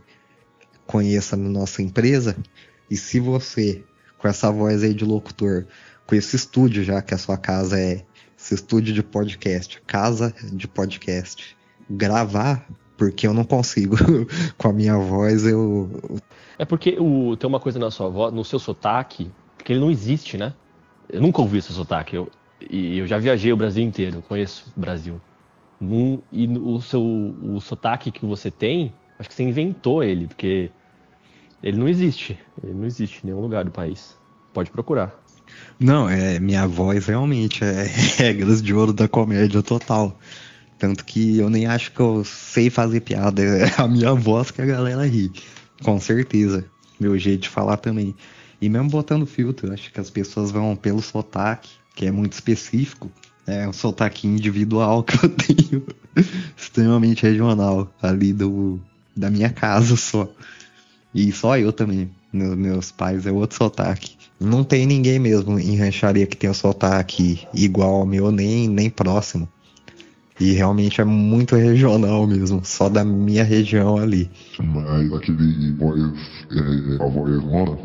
conheça 0.86 1.36
na 1.36 1.50
nossa 1.50 1.82
empresa. 1.82 2.38
E 2.92 2.96
se 2.96 3.20
você, 3.20 3.84
com 4.20 4.28
essa 4.28 4.52
voz 4.52 4.84
aí 4.84 4.94
de 4.94 5.04
locutor, 5.04 5.66
com 6.06 6.14
esse 6.14 6.36
estúdio 6.36 6.84
já, 6.84 7.02
que 7.02 7.16
a 7.16 7.18
sua 7.18 7.40
casa 7.40 7.80
é 7.80 8.04
esse 8.38 8.54
estúdio 8.54 8.94
de 8.94 9.02
podcast, 9.02 9.82
casa 9.88 10.32
de 10.54 10.68
podcast, 10.68 11.58
gravar, 11.90 12.70
porque 13.00 13.26
eu 13.26 13.34
não 13.34 13.46
consigo. 13.46 13.96
com 14.60 14.68
a 14.68 14.74
minha 14.74 14.98
voz 14.98 15.46
eu. 15.46 15.90
É 16.60 16.66
porque 16.66 16.98
o, 17.00 17.38
tem 17.38 17.48
uma 17.48 17.60
coisa 17.60 17.80
na 17.80 17.90
sua 17.90 18.10
voz, 18.10 18.34
no 18.34 18.44
seu 18.44 18.60
sotaque, 18.60 19.32
que 19.64 19.72
ele 19.72 19.80
não 19.80 19.90
existe, 19.90 20.38
né? 20.38 20.54
Eu 21.10 21.22
nunca 21.22 21.42
ouvi 21.42 21.60
esse 21.60 21.72
sotaque. 21.72 22.18
Eu, 22.18 22.30
e 22.70 23.00
eu 23.00 23.08
já 23.08 23.18
viajei 23.18 23.54
o 23.54 23.58
Brasil 23.58 23.82
inteiro, 23.82 24.22
conheço 24.28 24.66
o 24.76 24.80
Brasil. 24.80 25.20
Num, 25.80 26.22
e 26.30 26.46
o 26.46 26.82
seu 26.82 27.02
o 27.02 27.62
sotaque 27.62 28.12
que 28.12 28.26
você 28.26 28.52
tem, 28.52 28.94
acho 29.18 29.30
que 29.30 29.36
você 29.36 29.44
inventou 29.44 30.04
ele, 30.04 30.28
porque 30.28 30.70
ele 31.64 31.78
não 31.78 31.88
existe. 31.88 32.38
Ele 32.62 32.74
não 32.74 32.86
existe 32.86 33.22
em 33.24 33.28
nenhum 33.28 33.40
lugar 33.40 33.64
do 33.64 33.72
país. 33.72 34.18
Pode 34.54 34.70
procurar. 34.70 35.18
Não, 35.80 36.10
é 36.10 36.38
minha 36.40 36.68
voz 36.68 37.08
realmente 37.08 37.64
é 37.64 37.84
regras 38.20 38.62
de 38.62 38.74
ouro 38.74 38.92
da 38.92 39.08
comédia 39.08 39.64
total. 39.64 40.20
Tanto 40.80 41.04
que 41.04 41.38
eu 41.38 41.50
nem 41.50 41.66
acho 41.68 41.92
que 41.92 42.00
eu 42.00 42.24
sei 42.24 42.70
fazer 42.70 43.02
piada. 43.02 43.44
É 43.44 43.70
a 43.78 43.88
minha 43.88 44.14
voz 44.14 44.50
que 44.50 44.62
a 44.62 44.66
galera 44.66 45.06
ri. 45.06 45.32
Com 45.84 46.00
certeza. 46.00 46.66
Meu 46.98 47.18
jeito 47.20 47.42
de 47.44 47.50
falar 47.50 47.78
também. 47.78 48.16
E 48.62 48.70
mesmo 48.70 48.90
botando 48.90 49.26
filtro, 49.26 49.72
acho 49.74 49.92
que 49.92 50.00
as 50.00 50.10
pessoas 50.10 50.52
vão 50.52 50.76
pelo 50.76 51.02
sotaque, 51.02 51.70
que 51.96 52.06
é 52.06 52.12
muito 52.12 52.34
específico. 52.34 53.12
É 53.46 53.68
um 53.68 53.74
sotaque 53.74 54.28
individual 54.28 55.04
que 55.04 55.16
eu 55.26 55.30
tenho, 55.30 55.86
extremamente 56.58 57.24
regional, 57.24 57.94
ali 58.02 58.32
do, 58.32 58.80
da 59.16 59.30
minha 59.30 59.50
casa 59.50 59.96
só. 59.96 60.30
E 61.14 61.32
só 61.32 61.58
eu 61.58 61.74
também. 61.74 62.10
Meus, 62.32 62.56
meus 62.56 62.92
pais 62.92 63.26
é 63.26 63.32
outro 63.32 63.58
sotaque. 63.58 64.16
Não 64.40 64.64
tem 64.64 64.86
ninguém 64.86 65.20
mesmo 65.20 65.60
em 65.60 65.76
rancharia 65.78 66.28
que 66.28 66.38
tenha 66.38 66.54
sotaque 66.54 67.48
igual 67.54 67.96
ao 67.96 68.06
meu, 68.06 68.32
nem, 68.32 68.68
nem 68.68 68.90
próximo. 68.90 69.50
E 70.40 70.54
realmente 70.54 71.02
é 71.02 71.04
muito 71.04 71.56
regional 71.56 72.26
mesmo, 72.26 72.62
só 72.64 72.88
da 72.88 73.04
minha 73.04 73.44
região 73.44 73.98
ali. 73.98 74.30
Mas 74.58 75.14
aquele 75.14 75.74
voz, 75.74 76.00
é, 76.52 77.04
a 77.04 77.08
vozona 77.08 77.78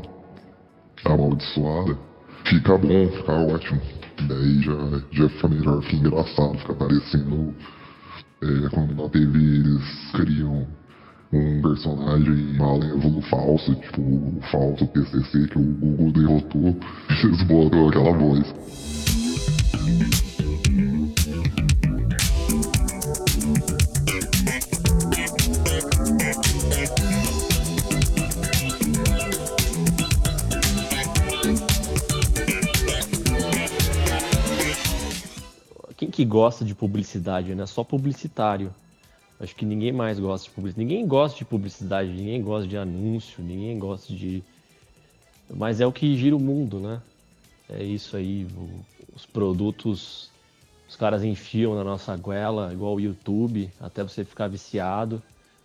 amaldiçoada, 1.04 1.98
fica 2.44 2.78
bom, 2.78 3.08
fica 3.08 3.32
ótimo. 3.32 3.80
Daí 4.28 4.62
já, 4.62 5.02
já 5.10 5.28
fica 5.30 5.48
melhor, 5.48 5.82
fica 5.82 5.96
engraçado, 5.96 6.58
fica 6.58 6.74
parecendo 6.74 7.54
é, 8.42 8.68
quando 8.70 8.94
na 8.94 9.08
TV 9.08 9.38
eles 9.38 9.82
criam 10.12 10.66
um 11.32 11.62
personagem 11.62 12.56
malévolo 12.56 13.20
falso, 13.22 13.74
tipo 13.74 14.00
o 14.00 14.38
falso 14.52 14.86
PCC 14.86 15.48
que 15.48 15.58
o 15.58 15.62
Google 15.62 16.12
derrotou, 16.12 16.76
eles 17.24 17.42
botam 17.42 17.88
aquela 17.88 18.12
voz. 18.16 18.54
Que 36.14 36.24
gosta 36.24 36.64
de 36.64 36.77
publicidade, 36.77 37.57
né? 37.57 37.66
Só 37.66 37.83
publicitário. 37.83 38.72
Acho 39.40 39.57
que 39.57 39.64
ninguém 39.64 39.90
mais 39.90 40.20
gosta 40.20 40.48
de 40.48 40.55
publicidade. 40.55 40.87
Ninguém 40.87 41.07
gosta 41.09 41.37
de 41.37 41.44
publicidade, 41.44 42.09
ninguém 42.09 42.40
gosta 42.40 42.68
de 42.68 42.77
anúncio, 42.77 43.42
ninguém 43.42 43.77
gosta 43.81 44.14
de. 44.14 44.40
Mas 45.53 45.81
é 45.81 45.87
o 45.87 45.90
que 45.90 46.16
gira 46.16 46.37
o 46.37 46.38
mundo, 46.40 46.79
né? 46.79 47.03
É 47.68 47.83
isso 47.83 48.16
aí. 48.16 48.46
Os 49.12 49.27
produtos, 49.27 50.31
os 50.88 50.94
caras 50.94 51.24
enfiam 51.24 51.74
na 51.74 51.83
nossa 51.83 52.16
goela, 52.16 52.72
igual 52.72 52.94
o 52.94 53.00
YouTube, 53.00 53.68
até 53.81 54.05
você 54.05 54.24
ficar 54.24 54.46
viciado. 54.46 55.20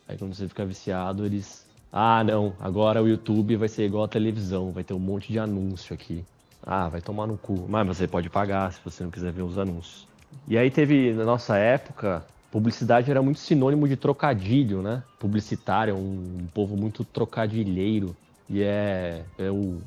Aí 0.08 0.18
quando 0.18 0.34
você 0.34 0.48
fica 0.48 0.66
viciado, 0.66 1.28
eles. 1.28 1.64
Ah, 1.94 2.24
não, 2.24 2.56
agora 2.60 3.04
o 3.04 3.08
YouTube 3.08 3.56
vai 3.56 3.68
ser 3.68 3.86
igual 3.86 4.06
a 4.06 4.08
televisão, 4.08 4.72
vai 4.72 4.84
ter 4.84 4.96
um 4.96 5.00
monte 5.00 5.32
de 5.32 5.38
anúncio 5.38 5.94
aqui. 5.94 6.26
Ah, 6.64 6.90
vai 6.90 7.02
tomar 7.02 7.28
no 7.28 7.38
cu. 7.38 7.68
Mas 7.70 7.86
você 7.86 8.08
pode 8.08 8.32
pagar 8.32 8.74
se 8.74 8.80
você 8.84 9.04
não 9.04 9.12
quiser 9.12 9.32
ver 9.32 9.44
os 9.44 9.60
anúncios. 9.60 10.09
E 10.48 10.58
aí 10.58 10.70
teve, 10.72 11.14
na 11.14 11.26
nossa 11.26 11.58
época, 11.58 12.26
publicidade 12.52 13.10
era 13.10 13.22
muito 13.22 13.40
sinônimo 13.40 13.88
de 13.88 13.96
trocadilho, 13.98 14.82
né? 14.82 15.04
Publicitário, 15.18 15.96
um, 15.96 16.44
um 16.44 16.48
povo 16.48 16.76
muito 16.76 17.04
trocadilheiro. 17.06 18.16
E 18.48 18.62
é, 18.64 19.26
é 19.38 19.52
o, 19.52 19.82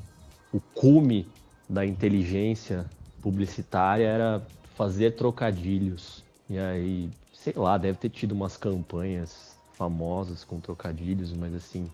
o 0.51 0.61
cume 0.73 1.33
da 1.69 1.85
inteligência 1.85 2.89
publicitária 3.21 4.05
era 4.07 4.47
fazer 4.75 5.11
trocadilhos. 5.15 6.25
E 6.49 6.57
aí, 6.57 7.09
sei 7.31 7.53
lá, 7.55 7.77
deve 7.77 7.97
ter 7.97 8.09
tido 8.09 8.33
umas 8.33 8.57
campanhas 8.57 9.59
famosas 9.71 10.43
com 10.43 10.59
trocadilhos, 10.59 11.33
mas 11.33 11.53
assim, 11.53 11.91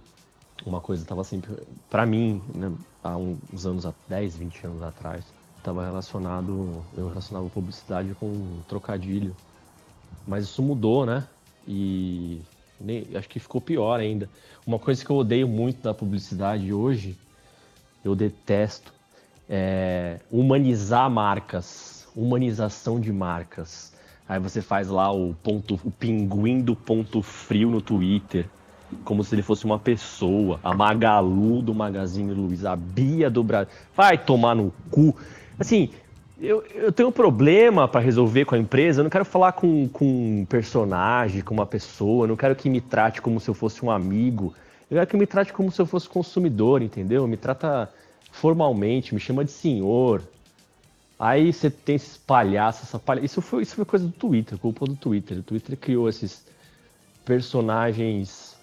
uma 0.66 0.82
coisa 0.82 1.04
estava 1.04 1.24
sempre, 1.24 1.52
para 1.90 2.06
mim, 2.06 2.44
né, 2.54 2.76
há 3.04 3.18
uns 3.18 3.66
anos, 3.66 3.86
10, 4.08 4.36
20 4.36 4.66
anos 4.66 4.82
atrás, 4.82 5.34
estava 5.60 5.86
relacionado, 5.86 6.84
eu 6.98 7.08
relacionava 7.10 7.48
publicidade 7.50 8.16
com 8.20 8.60
trocadilho. 8.68 9.36
Mas 10.28 10.46
isso 10.46 10.62
mudou, 10.62 11.06
né? 11.06 11.26
E 11.68 12.42
nem, 12.80 13.06
acho 13.16 13.30
que 13.30 13.40
ficou 13.40 13.62
pior 13.62 14.00
ainda. 14.00 14.30
Uma 14.66 14.80
coisa 14.80 15.04
que 15.04 15.12
eu 15.12 15.18
odeio 15.18 15.48
muito 15.48 15.82
da 15.82 15.94
publicidade 15.94 16.74
hoje, 16.74 17.18
eu 18.04 18.16
detesto, 18.16 18.94
é 19.50 20.20
humanizar 20.32 21.10
marcas, 21.10 22.08
humanização 22.16 23.00
de 23.00 23.12
marcas. 23.12 23.94
Aí 24.28 24.40
você 24.40 24.62
faz 24.62 24.88
lá 24.88 25.12
o 25.12 25.34
ponto, 25.34 25.80
o 25.84 25.92
pinguim 25.92 26.62
do 26.62 26.76
ponto 26.76 27.22
frio 27.22 27.70
no 27.70 27.82
Twitter, 27.82 28.46
como 29.04 29.24
se 29.24 29.34
ele 29.36 29.42
fosse 29.42 29.66
uma 29.66 29.80
pessoa. 29.80 30.60
A 30.64 30.74
Magalu 30.74 31.62
do 31.62 31.74
Magazine 31.74 32.32
Luiza, 32.34 32.72
a 32.72 32.76
Bia 32.76 33.30
do 33.30 33.44
Brasil. 33.44 33.74
Vai 33.96 34.18
tomar 34.18 34.56
no 34.56 34.72
cu. 34.92 35.16
Assim, 35.60 35.90
eu, 36.42 36.64
eu 36.74 36.92
tenho 36.92 37.10
um 37.10 37.12
problema 37.12 37.88
para 37.88 38.00
resolver 38.00 38.46
com 38.46 38.56
a 38.56 38.58
empresa, 38.58 39.02
eu 39.02 39.04
não 39.04 39.10
quero 39.10 39.26
falar 39.26 39.52
com, 39.52 39.90
com 39.90 40.06
um 40.42 40.46
personagem, 40.46 41.42
com 41.42 41.54
uma 41.54 41.66
pessoa, 41.66 42.24
eu 42.24 42.30
não 42.30 42.38
quero 42.38 42.56
que 42.56 42.70
me 42.70 42.80
trate 42.80 43.22
como 43.22 43.40
se 43.40 43.50
eu 43.50 43.54
fosse 43.54 43.84
um 43.84 43.92
amigo, 43.92 44.54
eu 44.90 44.96
quero 44.96 45.08
que 45.08 45.18
me 45.18 45.28
trate 45.28 45.52
como 45.52 45.70
se 45.72 45.82
eu 45.82 45.86
fosse 45.86 46.08
consumidor, 46.08 46.82
entendeu? 46.82 47.28
Me 47.28 47.36
trata 47.36 47.90
formalmente, 48.32 49.14
me 49.14 49.20
chama 49.20 49.44
de 49.44 49.52
senhor. 49.52 50.24
Aí 51.20 51.52
você 51.52 51.70
tem 51.70 51.96
esses 51.96 52.16
palhaços, 52.16 52.84
essa 52.84 52.98
palha... 52.98 53.20
isso, 53.24 53.42
foi, 53.42 53.64
isso 53.64 53.76
foi 53.76 53.84
coisa 53.84 54.06
do 54.06 54.14
Twitter, 54.14 54.58
culpa 54.58 54.86
do 54.86 54.96
Twitter. 54.96 55.40
O 55.40 55.44
Twitter 55.44 55.78
criou 55.78 56.08
esses 56.08 56.46
personagens 57.26 58.58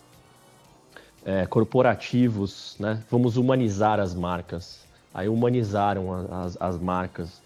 é, 1.25 1.45
corporativos, 1.45 2.75
né? 2.81 3.03
Vamos 3.11 3.37
humanizar 3.37 4.01
as 4.01 4.15
marcas. 4.15 4.86
Aí 5.17 5.31
humanizaram 5.31 6.13
as, 6.31 6.61
as 6.61 6.79
marcas 6.79 7.41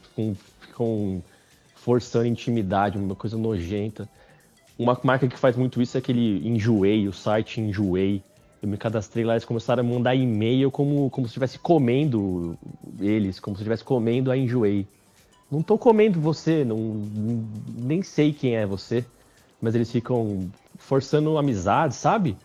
ficam, 0.00 0.34
ficam 0.60 1.22
forçando 1.74 2.24
intimidade, 2.26 2.96
uma 2.96 3.14
coisa 3.14 3.36
nojenta. 3.36 4.08
Uma 4.78 4.98
marca 5.04 5.28
que 5.28 5.38
faz 5.38 5.54
muito 5.54 5.82
isso 5.82 5.94
é 5.94 6.00
aquele 6.00 6.40
Enjoei, 6.48 7.06
o 7.06 7.12
site 7.12 7.60
Enjoei. 7.60 8.22
Eu 8.62 8.68
me 8.70 8.78
cadastrei 8.78 9.26
lá, 9.26 9.34
eles 9.34 9.44
começaram 9.44 9.82
a 9.82 9.86
mandar 9.86 10.14
e-mail 10.14 10.70
como, 10.70 11.10
como 11.10 11.26
se 11.26 11.32
estivesse 11.32 11.58
comendo 11.58 12.56
eles, 12.98 13.38
como 13.38 13.56
se 13.56 13.62
estivesse 13.62 13.84
comendo 13.84 14.30
a 14.30 14.36
Enjoei. 14.36 14.86
Não 15.50 15.60
estou 15.60 15.76
comendo 15.76 16.18
você, 16.18 16.64
não, 16.64 16.78
nem 17.76 18.02
sei 18.02 18.32
quem 18.32 18.56
é 18.56 18.64
você, 18.64 19.04
mas 19.60 19.74
eles 19.74 19.92
ficam 19.92 20.50
forçando 20.78 21.36
amizade, 21.36 21.94
sabe? 21.94 22.38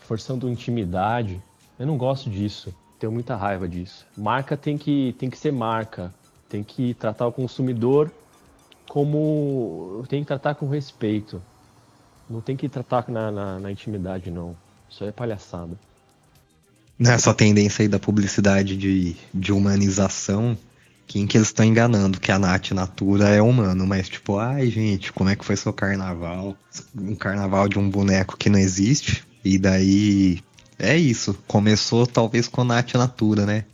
Forçando 0.00 0.50
intimidade. 0.50 1.40
Eu 1.78 1.86
não 1.86 1.96
gosto 1.96 2.28
disso, 2.28 2.74
tenho 3.00 3.10
muita 3.10 3.34
raiva 3.34 3.66
disso. 3.66 4.06
Marca 4.16 4.56
tem 4.56 4.76
que, 4.76 5.16
tem 5.18 5.30
que 5.30 5.38
ser 5.38 5.50
marca. 5.50 6.12
Tem 6.48 6.62
que 6.62 6.94
tratar 6.94 7.26
o 7.26 7.32
consumidor 7.32 8.12
como. 8.88 10.04
Tem 10.08 10.20
que 10.20 10.26
tratar 10.26 10.54
com 10.54 10.68
respeito. 10.68 11.42
Não 12.28 12.40
tem 12.40 12.56
que 12.56 12.68
tratar 12.68 13.08
na, 13.08 13.32
na, 13.32 13.58
na 13.58 13.72
intimidade, 13.72 14.30
não. 14.30 14.54
Isso 14.88 15.02
é 15.02 15.10
palhaçada. 15.10 15.78
Nessa 16.98 17.32
tendência 17.32 17.82
aí 17.82 17.88
da 17.88 17.98
publicidade 17.98 18.76
de, 18.76 19.16
de 19.32 19.52
humanização, 19.52 20.56
quem 21.06 21.26
que 21.26 21.38
eles 21.38 21.48
estão 21.48 21.64
enganando? 21.64 22.20
Que 22.20 22.30
a 22.30 22.38
Nath 22.38 22.72
Natura 22.72 23.30
é 23.30 23.40
humano, 23.40 23.86
mas 23.86 24.08
tipo, 24.08 24.38
ai 24.38 24.68
gente, 24.68 25.12
como 25.12 25.30
é 25.30 25.34
que 25.34 25.44
foi 25.44 25.56
seu 25.56 25.72
carnaval? 25.72 26.54
Um 26.94 27.14
carnaval 27.14 27.68
de 27.68 27.78
um 27.78 27.88
boneco 27.88 28.36
que 28.36 28.50
não 28.50 28.58
existe. 28.58 29.24
E 29.42 29.58
daí 29.58 30.40
é 30.80 30.96
isso. 30.96 31.36
Começou 31.46 32.06
talvez 32.06 32.48
com 32.48 32.62
a 32.62 32.64
Nath 32.64 32.94
Natura, 32.94 33.46
né? 33.46 33.64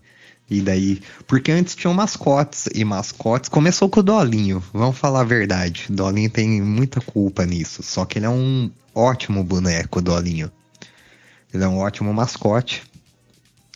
E 0.49 0.61
daí, 0.61 1.03
porque 1.27 1.51
antes 1.51 1.75
tinham 1.75 1.93
mascotes, 1.93 2.69
e 2.73 2.85
mascotes 2.85 3.49
começou 3.49 3.89
com 3.89 3.99
o 3.99 4.03
Dolinho, 4.03 4.63
vamos 4.73 4.97
falar 4.97 5.23
a 5.23 5.25
verdade. 5.25 5.87
Dolinho 5.91 6.31
tem 6.31 6.63
muita 6.63 7.01
culpa 7.01 7.45
nisso, 7.45 7.83
só 7.83 8.05
que 8.05 8.19
ele 8.19 8.27
é 8.27 8.31
um 8.31 8.71
ótimo 8.95 9.43
boneco, 9.43 10.01
Dolinho. 10.01 10.51
Ele 11.53 11.65
é 11.65 11.67
um 11.67 11.79
ótimo 11.79 12.15
mascote, 12.15 12.85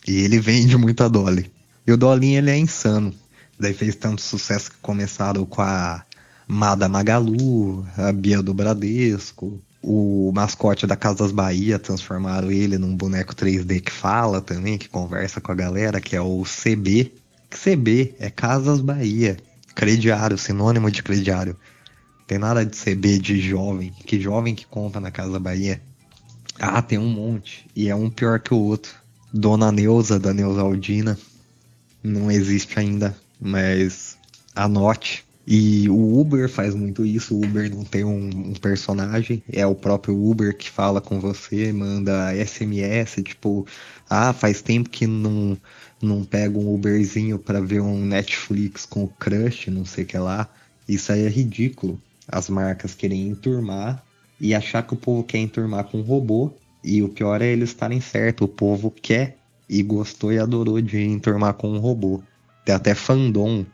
e 0.07 0.21
ele 0.21 0.39
vende 0.39 0.77
muita 0.77 1.09
Dolly. 1.09 1.51
E 1.85 1.91
o 1.91 1.97
Dolinho, 1.97 2.37
ele 2.37 2.49
é 2.49 2.57
insano. 2.57 3.13
Daí 3.59 3.73
fez 3.73 3.95
tanto 3.95 4.21
sucesso 4.21 4.71
que 4.71 4.77
começaram 4.81 5.45
com 5.45 5.61
a 5.61 6.03
Mada 6.47 6.87
Magalu, 6.89 7.85
a 7.97 8.11
Bia 8.11 8.41
do 8.41 8.53
Bradesco, 8.53 9.61
o 9.81 10.31
mascote 10.33 10.85
da 10.85 10.95
Casas 10.95 11.31
Bahia 11.31 11.79
transformaram 11.79 12.51
ele 12.51 12.77
num 12.77 12.95
boneco 12.95 13.35
3D 13.35 13.81
que 13.81 13.91
fala 13.91 14.39
também, 14.41 14.77
que 14.77 14.87
conversa 14.87 15.41
com 15.41 15.51
a 15.51 15.55
galera, 15.55 15.99
que 15.99 16.15
é 16.15 16.21
o 16.21 16.43
CB. 16.43 17.11
CB 17.49 18.15
é 18.19 18.29
Casas 18.29 18.79
Bahia, 18.79 19.37
crediário, 19.75 20.37
sinônimo 20.37 20.91
de 20.91 21.01
crediário. 21.01 21.57
Tem 22.27 22.37
nada 22.37 22.65
de 22.65 22.77
CB 22.77 23.19
de 23.19 23.41
jovem, 23.41 23.91
que 24.05 24.21
jovem 24.21 24.55
que 24.55 24.65
compra 24.65 25.01
na 25.01 25.11
Casa 25.11 25.39
Bahia. 25.39 25.81
Ah, 26.59 26.81
tem 26.81 26.97
um 26.97 27.09
monte, 27.09 27.65
e 27.75 27.89
é 27.89 27.95
um 27.95 28.09
pior 28.09 28.39
que 28.39 28.53
o 28.53 28.57
outro. 28.57 28.93
Dona 29.33 29.71
Neuza, 29.71 30.19
da 30.19 30.33
Neuza 30.33 30.61
Aldina, 30.61 31.17
não 32.03 32.29
existe 32.29 32.77
ainda, 32.77 33.17
mas 33.39 34.17
anote. 34.55 35.25
E 35.45 35.89
o 35.89 36.19
Uber 36.19 36.47
faz 36.47 36.75
muito 36.75 37.05
isso. 37.05 37.35
O 37.35 37.43
Uber 37.43 37.73
não 37.73 37.83
tem 37.83 38.03
um, 38.03 38.29
um, 38.29 38.53
personagem, 38.53 39.43
é 39.51 39.65
o 39.65 39.73
próprio 39.73 40.15
Uber 40.15 40.55
que 40.55 40.69
fala 40.69 41.01
com 41.01 41.19
você, 41.19 41.73
manda 41.73 42.33
SMS, 42.33 43.23
tipo, 43.23 43.65
ah, 44.09 44.33
faz 44.33 44.61
tempo 44.61 44.89
que 44.89 45.07
não, 45.07 45.57
não 46.01 46.23
pega 46.23 46.57
um 46.57 46.73
Uberzinho 46.73 47.39
para 47.39 47.59
ver 47.59 47.81
um 47.81 48.05
Netflix 48.05 48.85
com 48.85 49.03
o 49.03 49.07
crush, 49.07 49.71
não 49.71 49.85
sei 49.85 50.03
o 50.03 50.07
que 50.07 50.17
lá. 50.17 50.47
Isso 50.87 51.11
aí 51.11 51.25
é 51.25 51.29
ridículo. 51.29 51.99
As 52.27 52.49
marcas 52.49 52.93
querem 52.93 53.27
enturmar 53.27 54.03
e 54.39 54.53
achar 54.53 54.83
que 54.83 54.93
o 54.93 54.97
povo 54.97 55.23
quer 55.23 55.39
enturmar 55.39 55.85
com 55.85 55.99
um 55.99 56.03
robô. 56.03 56.53
E 56.83 57.03
o 57.03 57.09
pior 57.09 57.41
é 57.41 57.47
eles 57.47 57.69
estarem 57.69 58.01
certo. 58.01 58.45
O 58.45 58.47
povo 58.47 58.91
quer 58.91 59.37
e 59.69 59.81
gostou 59.83 60.33
e 60.33 60.39
adorou 60.39 60.81
de 60.81 60.99
enturmar 60.99 61.53
com 61.53 61.69
um 61.69 61.79
robô. 61.79 62.21
Tem 62.65 62.75
até 62.75 62.93
fandom 62.93 63.65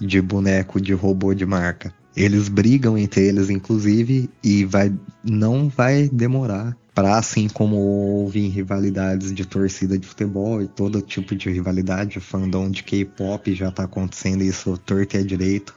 de 0.00 0.20
boneco 0.20 0.80
de 0.80 0.92
robô 0.92 1.34
de 1.34 1.46
marca. 1.46 1.92
Eles 2.16 2.48
brigam 2.48 2.96
entre 2.96 3.26
eles, 3.26 3.50
inclusive, 3.50 4.30
e 4.42 4.64
vai, 4.64 4.92
não 5.22 5.68
vai 5.68 6.08
demorar 6.08 6.76
para 6.96 7.18
assim 7.18 7.46
como 7.46 7.76
houve 7.76 8.48
rivalidades 8.48 9.30
de 9.34 9.44
torcida 9.44 9.98
de 9.98 10.06
futebol 10.06 10.62
e 10.62 10.66
todo 10.66 11.02
tipo 11.02 11.36
de 11.36 11.50
rivalidade, 11.50 12.18
fandom 12.20 12.70
de 12.70 12.82
K-pop 12.82 13.54
já 13.54 13.70
tá 13.70 13.84
acontecendo 13.84 14.42
isso 14.42 14.78
torto 14.78 15.14
e 15.18 15.22
direito. 15.22 15.74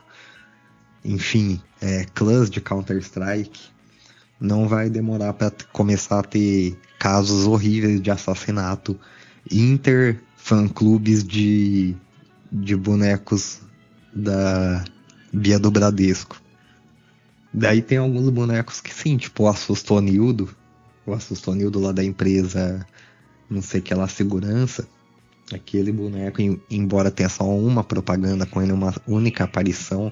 Enfim, 1.04 1.62
é, 1.82 2.06
clãs 2.14 2.50
de 2.50 2.62
Counter-Strike. 2.62 3.68
Não 4.40 4.66
vai 4.66 4.90
demorar 4.90 5.34
para 5.34 5.52
começar 5.74 6.20
a 6.20 6.24
ter 6.24 6.78
casos 6.98 7.46
horríveis 7.46 8.02
de 8.02 8.10
assassinato. 8.10 8.98
Inter 9.52 10.22
fã-clubes 10.38 11.22
de, 11.22 11.98
de 12.50 12.78
bonecos 12.78 13.60
da 14.14 14.84
Bia 15.32 15.60
do 15.60 15.72
Bradesco. 15.72 16.42
Daí 17.54 17.82
tem 17.82 17.98
alguns 17.98 18.30
bonecos 18.30 18.80
que 18.80 18.94
sim, 18.94 19.18
tipo 19.18 19.44
o 19.44 19.48
Assustonildo, 19.48 20.50
o 21.06 21.14
Assustonildo 21.14 21.80
lá 21.80 21.92
da 21.92 22.04
empresa, 22.04 22.86
não 23.50 23.62
sei 23.62 23.82
que 23.82 23.94
lá, 23.94 24.08
segurança. 24.08 24.88
Aquele 25.52 25.92
boneco, 25.92 26.42
embora 26.70 27.10
tenha 27.10 27.30
só 27.30 27.44
uma 27.44 27.84
propaganda 27.84 28.46
com 28.46 28.62
ele, 28.62 28.72
uma 28.72 28.94
única 29.08 29.46
aparição, 29.46 30.12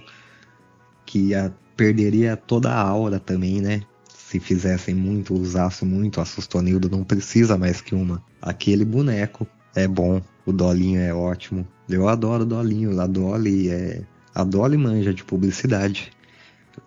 que 1.06 1.32
perderia 1.76 2.36
toda 2.36 2.72
a 2.72 2.82
aura 2.82 3.20
também, 3.20 3.62
né? 3.62 3.84
Se 4.10 4.40
fizessem 4.40 4.96
muito, 4.96 5.36
usassem 5.36 5.88
muito, 5.88 6.20
Assustonildo 6.20 6.90
não 6.90 7.04
precisa 7.04 7.56
mais 7.56 7.82
que 7.82 7.94
uma. 7.94 8.24
Aquele 8.42 8.84
boneco 8.84 9.48
é 9.76 9.88
bom, 9.88 10.22
o 10.48 10.54
Dolinho 10.54 11.02
é 11.02 11.14
ótimo. 11.14 11.68
Eu 11.90 12.08
adoro 12.08 12.44
o 12.44 12.46
Dolinho. 12.46 12.98
A 13.02 13.06
Dolly 13.06 13.70
é. 13.70 14.02
A 14.34 14.46
Dolly 14.46 14.78
manja 14.78 15.14
de 15.14 15.22
publicidade. 15.22 16.10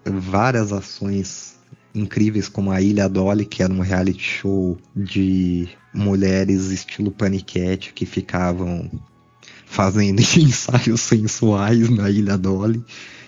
Várias 0.02 0.72
ações 0.72 1.58
incríveis, 1.94 2.48
como 2.48 2.70
a 2.70 2.80
Ilha 2.80 3.06
Dolly, 3.06 3.44
que 3.44 3.62
era 3.62 3.70
um 3.70 3.80
reality 3.80 4.22
show 4.22 4.78
de 4.96 5.68
mulheres 5.92 6.70
estilo 6.70 7.10
paniquete 7.10 7.92
que 7.92 8.06
ficavam 8.06 8.90
fazendo 9.66 10.20
ensaios 10.38 11.02
sensuais 11.02 11.90
na 11.90 12.10
Ilha 12.10 12.38
Dolly 12.38 12.82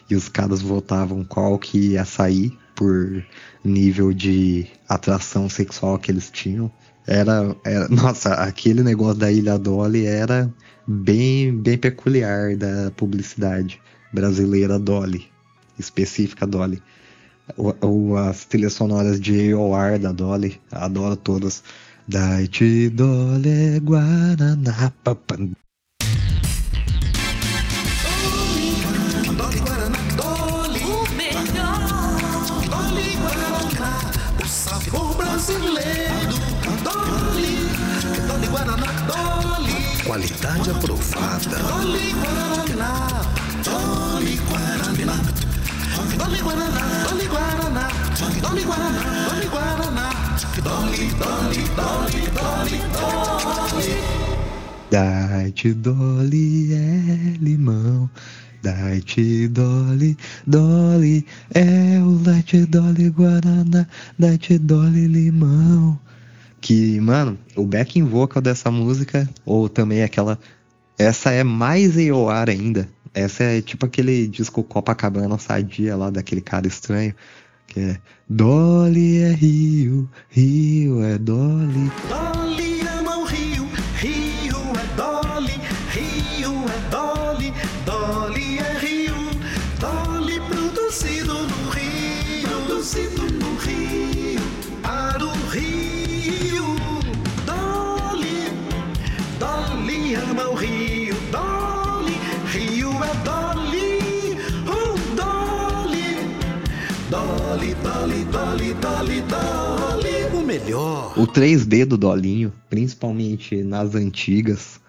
e 0.09 0.14
os 0.14 0.31
caras 0.31 0.62
votavam 0.62 1.25
qual 1.25 1.59
que 1.59 1.90
ia 1.90 2.07
sair 2.07 2.57
por 2.75 3.23
nível 3.62 4.14
de 4.14 4.66
atração 4.88 5.49
sexual 5.51 5.99
que 5.99 6.11
eles 6.11 6.31
tinham. 6.31 6.73
Era, 7.07 7.57
era, 7.65 7.88
nossa, 7.91 8.35
aquele 8.35 8.83
negócio 8.83 9.19
da 9.21 9.31
Ilha 9.31 9.59
Dolly 9.59 10.07
era 10.07 10.53
bem, 10.87 11.57
bem 11.57 11.79
peculiar 11.79 12.57
da 12.57 12.91
publicidade 12.97 13.81
brasileira 14.12 14.79
Dolly, 14.79 15.29
específica 15.79 16.47
Dolly. 16.47 16.83
O, 17.57 18.17
as 18.17 18.45
trilhas 18.45 18.73
sonoras 18.75 19.21
de 19.21 19.53
AOR 19.53 19.99
da 19.99 20.12
Dolly, 20.12 20.61
adoro 20.71 21.17
todas. 21.17 21.62
Dai-te 22.07 22.88
Dolly 22.91 23.81
Guaraná, 23.81 24.93
papan. 25.05 25.53
Dolly 40.62 40.79
Guaraná, 42.14 42.92
Dolly 43.64 44.37
Guaraná. 44.46 45.11
Dolly 46.18 46.38
Guaraná, 46.38 46.83
Dolly 47.03 47.27
Guaraná. 47.27 47.85
Dolly 48.40 48.62
Guaraná. 49.51 50.07
Dolly, 50.62 51.11
Dolly, 51.18 51.62
Dolly, 51.75 52.22
Dolly, 52.31 52.79
Dolly. 52.94 53.98
Dai-te 54.88 55.75
Dolly 55.75 56.72
é 56.75 57.37
limão. 57.40 58.09
Dai-te 58.62 59.48
Dolly, 59.48 60.16
Dolly 60.46 61.27
é 61.55 62.01
o 62.01 62.18
Dai-te 62.18 62.66
Dolly 62.66 63.11
Guaraná. 63.11 63.85
Dai-te 64.16 64.59
Dolly 64.59 65.09
limão. 65.09 65.98
Que, 66.62 66.98
mano, 67.01 67.37
o 67.57 67.66
backing 67.66 68.05
vocal 68.05 68.40
dessa 68.40 68.70
música, 68.70 69.29
ou 69.44 69.68
também 69.68 70.03
aquela. 70.03 70.38
Essa 70.96 71.33
é 71.33 71.44
mais 71.44 71.98
EOR 71.98 72.48
ainda. 72.48 72.88
Essa 73.12 73.44
é 73.44 73.61
tipo 73.61 73.85
aquele 73.85 74.27
disco 74.27 74.62
Copacabana 74.62 75.37
Sadia 75.38 75.96
lá 75.96 76.09
daquele 76.09 76.40
cara 76.40 76.66
estranho. 76.66 77.14
Que 77.66 77.81
é 77.81 77.98
Dolly 78.29 79.18
é 79.18 79.33
Rio, 79.33 80.09
Rio 80.31 81.03
é 81.03 81.18
Dolly. 81.18 81.90
Melhor. 110.65 111.19
O 111.19 111.27
3D 111.27 111.85
do 111.85 111.96
Dolinho, 111.96 112.52
principalmente 112.69 113.63
nas 113.63 113.94
antigas, 113.94 114.81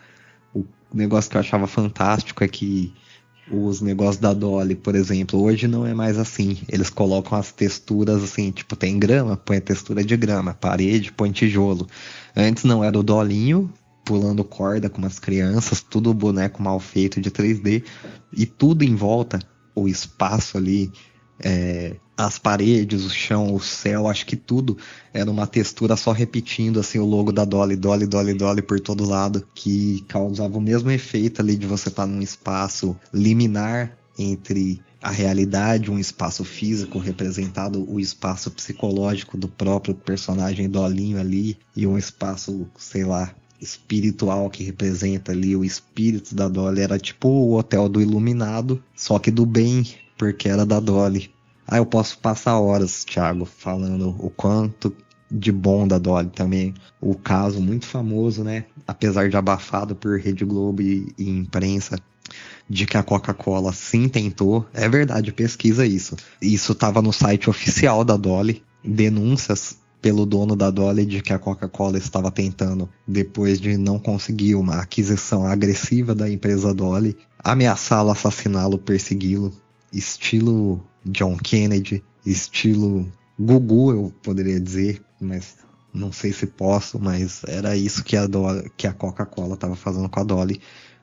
o 0.53 0.65
negócio 0.93 1.29
que 1.29 1.37
eu 1.37 1.41
achava 1.41 1.67
fantástico 1.67 2.43
é 2.43 2.47
que 2.47 2.93
os 3.51 3.81
negócios 3.81 4.17
da 4.17 4.33
Dolly, 4.33 4.75
por 4.75 4.95
exemplo, 4.95 5.41
hoje 5.41 5.67
não 5.67 5.85
é 5.85 5.93
mais 5.93 6.17
assim. 6.17 6.59
Eles 6.69 6.89
colocam 6.89 7.37
as 7.37 7.51
texturas 7.51 8.23
assim, 8.23 8.51
tipo, 8.51 8.75
tem 8.75 8.97
grama, 8.97 9.35
põe 9.35 9.59
textura 9.59 10.03
de 10.03 10.15
grama, 10.15 10.53
parede, 10.53 11.11
põe 11.11 11.31
tijolo. 11.31 11.87
Antes 12.35 12.63
não 12.63 12.83
era 12.83 12.97
o 12.97 13.03
Dolinho 13.03 13.71
pulando 14.05 14.43
corda 14.43 14.89
com 14.89 14.97
umas 14.97 15.19
crianças, 15.19 15.81
tudo 15.81 16.13
boneco 16.13 16.61
mal 16.61 16.79
feito 16.79 17.21
de 17.21 17.31
3D 17.31 17.83
e 18.33 18.45
tudo 18.45 18.83
em 18.83 18.95
volta, 18.95 19.39
o 19.73 19.87
espaço 19.87 20.57
ali 20.57 20.91
É, 21.43 21.95
as 22.15 22.37
paredes, 22.37 23.03
o 23.03 23.09
chão, 23.09 23.53
o 23.53 23.59
céu, 23.59 24.07
acho 24.07 24.25
que 24.25 24.35
tudo 24.35 24.77
era 25.13 25.29
uma 25.29 25.47
textura 25.47 25.95
só 25.95 26.11
repetindo 26.11 26.79
assim 26.79 26.99
o 26.99 27.05
logo 27.05 27.31
da 27.31 27.43
Dolly, 27.43 27.75
Dolly, 27.75 28.05
Dolly, 28.05 28.33
Dolly 28.33 28.61
por 28.61 28.79
todo 28.79 29.07
lado, 29.07 29.45
que 29.53 30.05
causava 30.07 30.57
o 30.57 30.61
mesmo 30.61 30.91
efeito 30.91 31.41
ali 31.41 31.55
de 31.55 31.67
você 31.67 31.89
estar 31.89 32.03
tá 32.03 32.07
num 32.07 32.21
espaço 32.21 32.95
liminar 33.13 33.97
entre 34.17 34.81
a 35.01 35.11
realidade, 35.11 35.91
um 35.91 35.99
espaço 35.99 36.45
físico 36.45 36.97
representado 36.97 37.85
o 37.91 37.99
espaço 37.99 38.49
psicológico 38.49 39.37
do 39.37 39.49
próprio 39.49 39.93
personagem 39.93 40.69
Dolinho 40.69 41.19
ali 41.19 41.57
e 41.75 41.85
um 41.85 41.97
espaço, 41.97 42.65
sei 42.77 43.03
lá, 43.03 43.35
espiritual 43.59 44.49
que 44.49 44.63
representa 44.63 45.33
ali 45.33 45.55
o 45.55 45.63
espírito 45.63 46.33
da 46.33 46.47
Dolly 46.47 46.81
era 46.81 46.97
tipo 46.97 47.27
o 47.27 47.57
hotel 47.57 47.89
do 47.89 48.01
iluminado, 48.01 48.81
só 48.95 49.19
que 49.19 49.29
do 49.29 49.45
bem, 49.45 49.83
porque 50.17 50.47
era 50.47 50.65
da 50.65 50.79
Dolly. 50.79 51.32
Ah, 51.67 51.77
eu 51.77 51.85
posso 51.85 52.17
passar 52.19 52.59
horas, 52.59 53.03
Thiago, 53.03 53.45
falando 53.45 54.15
o 54.19 54.29
quanto 54.29 54.95
de 55.31 55.51
bom 55.51 55.87
da 55.87 55.97
Dolly 55.97 56.29
também. 56.29 56.73
O 57.01 57.15
caso 57.15 57.59
muito 57.59 57.85
famoso, 57.85 58.43
né? 58.43 58.65
Apesar 58.87 59.29
de 59.29 59.35
abafado 59.35 59.95
por 59.95 60.19
Rede 60.19 60.45
Globo 60.45 60.81
e, 60.81 61.13
e 61.17 61.29
imprensa, 61.29 61.97
de 62.69 62.85
que 62.85 62.97
a 62.97 63.03
Coca-Cola 63.03 63.73
sim 63.73 64.07
tentou. 64.07 64.65
É 64.73 64.87
verdade, 64.87 65.31
pesquisa 65.31 65.85
isso. 65.85 66.15
Isso 66.41 66.71
estava 66.73 67.01
no 67.01 67.11
site 67.11 67.49
oficial 67.49 68.03
da 68.03 68.15
Dolly. 68.15 68.63
Denúncias 68.83 69.77
pelo 70.01 70.25
dono 70.25 70.53
da 70.53 70.69
Dolly 70.69 71.05
de 71.05 71.21
que 71.21 71.31
a 71.31 71.39
Coca-Cola 71.39 71.97
estava 71.97 72.29
tentando, 72.29 72.89
depois 73.07 73.59
de 73.59 73.77
não 73.77 73.97
conseguir 73.97 74.55
uma 74.55 74.81
aquisição 74.81 75.45
agressiva 75.45 76.13
da 76.13 76.29
empresa 76.29 76.73
Dolly, 76.73 77.15
ameaçá-lo, 77.41 78.11
assassiná-lo, 78.11 78.77
persegui-lo, 78.77 79.53
estilo 79.93 80.85
John 81.05 81.37
Kennedy, 81.37 82.03
estilo 82.25 83.11
Gugu, 83.39 83.91
eu 83.91 84.13
poderia 84.21 84.59
dizer, 84.59 85.01
mas 85.19 85.57
não 85.93 86.11
sei 86.11 86.33
se 86.33 86.47
posso, 86.47 86.99
mas 86.99 87.43
era 87.47 87.75
isso 87.75 88.03
que 88.03 88.17
a, 88.17 88.27
que 88.75 88.87
a 88.87 88.93
Coca-Cola 88.93 89.55
estava 89.55 89.75
fazendo 89.75 90.09
com 90.09 90.19
a 90.19 90.23
Dolly. 90.23 90.59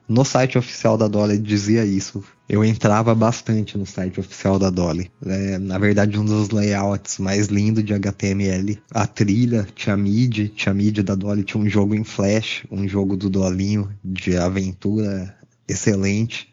No 0.09 0.25
site 0.25 0.59
oficial 0.59 0.99
da 0.99 1.07
Dolly 1.07 1.39
dizia 1.39 1.85
isso. 1.85 2.25
Eu 2.49 2.65
entrava 2.65 3.15
bastante 3.15 3.79
no 3.79 3.87
site 3.87 4.19
oficial 4.19 4.59
da 4.59 4.69
Dolly. 4.69 5.09
É, 5.25 5.57
na 5.57 5.79
verdade, 5.79 6.19
um 6.19 6.25
dos 6.25 6.51
layouts 6.51 7.19
mais 7.19 7.47
lindos 7.47 7.85
de 7.85 7.95
HTML. 7.95 8.83
A 8.91 9.07
trilha, 9.07 9.69
tinha 9.73 9.97
MIDI, 9.97 10.49
tinha 10.49 10.75
MIDI 10.75 11.05
da 11.05 11.15
Dolly, 11.15 11.45
tinha 11.45 11.63
um 11.63 11.69
jogo 11.69 11.95
em 11.95 12.03
Flash, 12.03 12.65
um 12.73 12.89
jogo 12.89 13.17
do 13.17 13.31
Dolinho 13.31 13.89
de 14.05 14.37
aventura 14.37 15.33
excelente. 15.69 16.53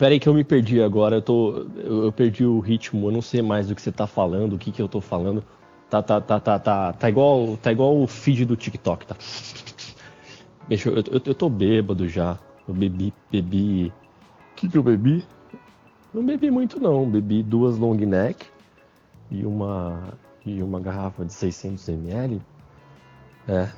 Pera 0.00 0.14
aí 0.14 0.18
que 0.18 0.30
eu 0.30 0.32
me 0.32 0.42
perdi 0.42 0.80
agora, 0.82 1.16
eu, 1.16 1.20
tô, 1.20 1.66
eu, 1.76 2.04
eu, 2.04 2.10
perdi 2.10 2.42
o 2.42 2.58
ritmo, 2.58 3.08
eu 3.08 3.12
não 3.12 3.20
sei 3.20 3.42
mais 3.42 3.68
do 3.68 3.74
que 3.74 3.82
você 3.82 3.92
tá 3.92 4.06
falando, 4.06 4.54
o 4.54 4.58
que 4.58 4.72
que 4.72 4.80
eu 4.80 4.88
tô 4.88 4.98
falando. 4.98 5.44
Tá, 5.90 6.02
tá, 6.02 6.18
tá, 6.18 6.40
tá, 6.40 6.58
tá, 6.58 6.92
tá 6.94 7.08
igual, 7.10 7.58
tá 7.58 7.70
igual 7.70 8.00
o 8.00 8.06
feed 8.06 8.46
do 8.46 8.56
TikTok, 8.56 9.06
tá? 9.06 9.14
Deixa 10.66 10.88
eu, 10.88 10.96
eu, 10.96 11.20
eu 11.22 11.34
tô 11.34 11.50
bêbado 11.50 12.08
já. 12.08 12.38
Eu 12.66 12.72
bebi, 12.72 13.12
bebi. 13.30 13.92
O 14.52 14.54
que 14.56 14.70
que 14.70 14.78
eu 14.78 14.82
bebi? 14.82 15.22
Não 16.14 16.24
bebi 16.24 16.50
muito 16.50 16.80
não, 16.80 17.06
bebi 17.06 17.42
duas 17.42 17.76
long 17.76 17.96
neck 17.96 18.46
e 19.30 19.44
uma 19.44 20.14
e 20.46 20.62
uma 20.62 20.80
garrafa 20.80 21.26
de 21.26 21.34
600 21.34 21.86
ml. 21.90 22.40
É. 23.46 23.68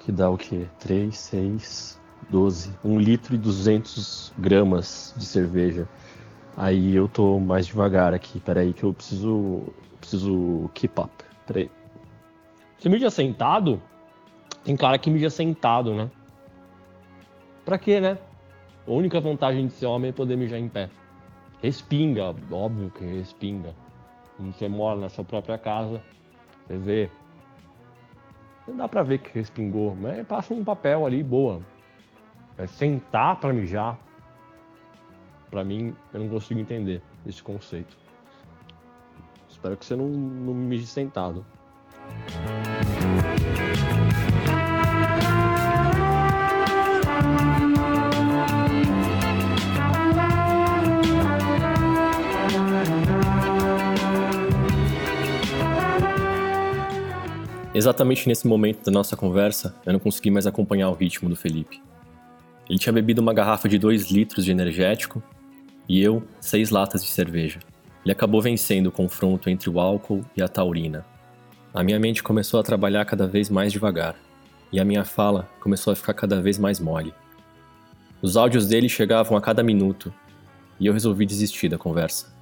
Que 0.00 0.10
dá 0.10 0.28
o 0.28 0.36
quê? 0.36 0.66
3, 0.80 1.16
6, 1.16 2.00
12, 2.28 2.72
1 2.84 2.98
litro 2.98 3.34
e 3.34 3.38
200 3.38 4.32
gramas 4.38 5.14
de 5.16 5.24
cerveja. 5.24 5.88
Aí 6.56 6.94
eu 6.94 7.06
tô 7.06 7.38
mais 7.38 7.66
devagar 7.66 8.14
aqui, 8.14 8.40
peraí 8.40 8.72
que 8.72 8.84
eu 8.84 8.92
preciso, 8.92 9.62
preciso 10.00 10.70
keep 10.74 10.98
up, 11.00 11.10
peraí. 11.46 11.70
Você 12.78 12.88
mija 12.88 13.10
sentado? 13.10 13.80
Tem 14.64 14.76
cara 14.76 14.98
que 14.98 15.10
mija 15.10 15.30
sentado, 15.30 15.94
né? 15.94 16.10
Pra 17.64 17.78
quê, 17.78 18.00
né? 18.00 18.18
A 18.86 18.90
única 18.90 19.20
vantagem 19.20 19.66
de 19.66 19.72
ser 19.72 19.86
homem 19.86 20.10
é 20.10 20.12
poder 20.12 20.36
mijar 20.36 20.58
em 20.58 20.68
pé. 20.68 20.88
Respinga, 21.62 22.34
óbvio 22.50 22.90
que 22.90 23.04
respinga. 23.04 23.74
Quando 24.36 24.52
você 24.52 24.68
mora 24.68 25.00
na 25.00 25.08
sua 25.08 25.24
própria 25.24 25.58
casa, 25.58 26.02
você 26.66 26.76
vê. 26.76 27.10
Não 28.68 28.76
dá 28.76 28.88
pra 28.88 29.02
ver 29.02 29.18
que 29.18 29.36
respingou, 29.36 29.96
mas 29.96 30.26
passa 30.26 30.52
um 30.54 30.64
papel 30.64 31.06
ali, 31.06 31.22
boa. 31.22 31.60
É 32.58 32.66
sentar 32.66 33.38
para 33.38 33.52
mijar, 33.52 33.98
para 35.50 35.62
mim, 35.62 35.94
eu 36.12 36.20
não 36.20 36.28
consigo 36.28 36.58
entender 36.58 37.02
esse 37.26 37.42
conceito. 37.42 37.96
Espero 39.48 39.76
que 39.76 39.84
você 39.84 39.94
não, 39.94 40.08
não 40.08 40.54
mije 40.54 40.86
sentado. 40.86 41.44
Exatamente 57.74 58.26
nesse 58.26 58.46
momento 58.46 58.84
da 58.86 58.90
nossa 58.90 59.14
conversa, 59.14 59.76
eu 59.84 59.92
não 59.92 60.00
consegui 60.00 60.30
mais 60.30 60.46
acompanhar 60.46 60.88
o 60.88 60.94
ritmo 60.94 61.28
do 61.28 61.36
Felipe. 61.36 61.85
Ele 62.68 62.78
tinha 62.78 62.92
bebido 62.92 63.22
uma 63.22 63.32
garrafa 63.32 63.68
de 63.68 63.78
2 63.78 64.10
litros 64.10 64.44
de 64.44 64.50
energético 64.50 65.22
e 65.88 66.02
eu, 66.02 66.22
seis 66.40 66.70
latas 66.70 67.02
de 67.02 67.10
cerveja. 67.10 67.60
Ele 68.04 68.12
acabou 68.12 68.42
vencendo 68.42 68.88
o 68.88 68.92
confronto 68.92 69.48
entre 69.48 69.70
o 69.70 69.78
álcool 69.78 70.24
e 70.36 70.42
a 70.42 70.48
taurina. 70.48 71.04
A 71.72 71.82
minha 71.82 71.98
mente 71.98 72.22
começou 72.22 72.58
a 72.58 72.62
trabalhar 72.62 73.04
cada 73.04 73.26
vez 73.26 73.50
mais 73.50 73.72
devagar 73.72 74.16
e 74.72 74.80
a 74.80 74.84
minha 74.84 75.04
fala 75.04 75.48
começou 75.60 75.92
a 75.92 75.96
ficar 75.96 76.14
cada 76.14 76.40
vez 76.40 76.58
mais 76.58 76.80
mole. 76.80 77.14
Os 78.20 78.36
áudios 78.36 78.66
dele 78.66 78.88
chegavam 78.88 79.36
a 79.36 79.40
cada 79.40 79.62
minuto 79.62 80.12
e 80.80 80.86
eu 80.86 80.92
resolvi 80.92 81.26
desistir 81.26 81.68
da 81.68 81.78
conversa. 81.78 82.34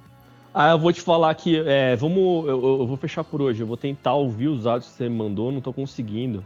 Ah, 0.53 0.71
eu 0.71 0.79
vou 0.79 0.93
te 0.93 1.01
falar 1.01 1.35
que, 1.35 1.59
é, 1.59 1.97
vamos, 1.97 2.47
eu, 2.47 2.79
eu, 2.79 2.87
vou 2.87 2.95
fechar 2.95 3.25
por 3.25 3.41
hoje. 3.41 3.61
Eu 3.61 3.67
vou 3.67 3.75
tentar 3.75 4.13
ouvir 4.13 4.47
os 4.47 4.65
áudios 4.65 4.89
que 4.89 4.97
você 4.97 5.09
mandou, 5.09 5.51
não 5.51 5.59
tô 5.59 5.73
conseguindo. 5.73 6.45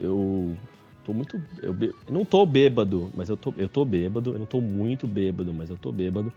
Eu 0.00 0.56
tô 1.08 1.14
muito. 1.14 1.42
Eu, 1.62 1.72
be... 1.72 1.94
não 2.10 2.24
tô 2.24 2.44
bêbado, 2.44 3.10
mas 3.14 3.30
eu 3.30 3.36
tô, 3.36 3.54
eu 3.56 3.68
tô 3.68 3.84
bêbado. 3.84 4.34
Eu 4.34 4.38
não 4.38 4.46
tô 4.46 4.60
muito 4.60 5.06
bêbado, 5.06 5.54
mas 5.54 5.70
eu 5.70 5.76
tô 5.78 5.90
bêbado. 5.90 6.30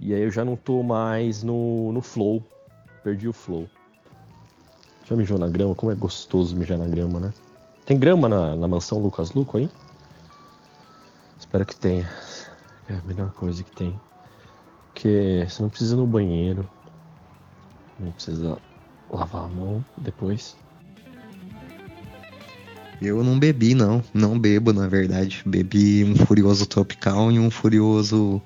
E 0.00 0.14
aí 0.14 0.22
eu 0.22 0.30
já 0.30 0.44
não 0.44 0.56
tô 0.56 0.82
mais 0.82 1.42
no, 1.42 1.92
no 1.92 2.00
flow. 2.00 2.42
Perdi 3.02 3.28
o 3.28 3.32
flow. 3.32 3.68
Já 5.04 5.14
mijou 5.14 5.38
na 5.38 5.48
grama? 5.48 5.74
Como 5.74 5.92
é 5.92 5.94
gostoso 5.94 6.56
mijar 6.56 6.78
na 6.78 6.86
grama, 6.86 7.20
né? 7.20 7.34
Tem 7.84 7.98
grama 7.98 8.26
na, 8.26 8.56
na 8.56 8.66
mansão 8.66 8.98
Lucas 8.98 9.32
Luco 9.32 9.58
aí? 9.58 9.68
Espero 11.38 11.66
que 11.66 11.76
tenha. 11.76 12.08
É 12.88 12.94
a 12.94 13.02
melhor 13.02 13.32
coisa 13.32 13.62
que 13.62 13.70
tem. 13.72 14.00
Porque 14.92 15.44
você 15.46 15.62
não 15.62 15.68
precisa 15.68 15.94
ir 15.94 15.98
no 15.98 16.06
banheiro. 16.06 16.66
Não 17.98 18.12
precisa 18.12 18.56
lavar 19.10 19.44
a 19.44 19.48
mão 19.48 19.84
depois. 19.98 20.56
Eu 23.00 23.22
não 23.22 23.38
bebi, 23.38 23.74
não. 23.74 24.02
Não 24.12 24.38
bebo, 24.38 24.72
na 24.72 24.86
verdade. 24.88 25.42
Bebi 25.44 26.04
um 26.04 26.14
Furioso 26.14 26.66
Tropical 26.66 27.30
e 27.30 27.38
um 27.38 27.50
Furioso 27.50 28.40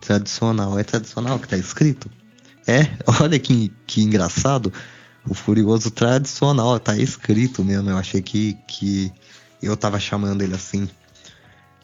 Tradicional. 0.00 0.78
É 0.78 0.84
tradicional 0.84 1.38
que 1.38 1.48
tá 1.48 1.56
escrito? 1.56 2.10
É, 2.66 2.90
olha 3.20 3.38
que, 3.38 3.72
que 3.86 4.02
engraçado. 4.02 4.72
o 5.28 5.34
Furioso 5.34 5.90
tradicional, 5.90 6.78
tá 6.80 6.96
escrito 6.96 7.64
mesmo. 7.64 7.90
Eu 7.90 7.98
achei 7.98 8.22
que, 8.22 8.56
que 8.66 9.12
eu 9.62 9.76
tava 9.76 10.00
chamando 10.00 10.42
ele 10.42 10.54
assim. 10.54 10.88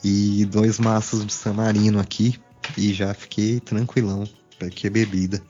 E 0.02 0.44
dois 0.46 0.78
maços 0.78 1.24
de 1.26 1.32
San 1.32 1.54
Marino 1.54 2.00
aqui. 2.00 2.38
E 2.76 2.92
já 2.92 3.12
fiquei 3.14 3.60
tranquilão. 3.60 4.28
Pra 4.58 4.70
que 4.70 4.88
bebida. 4.88 5.42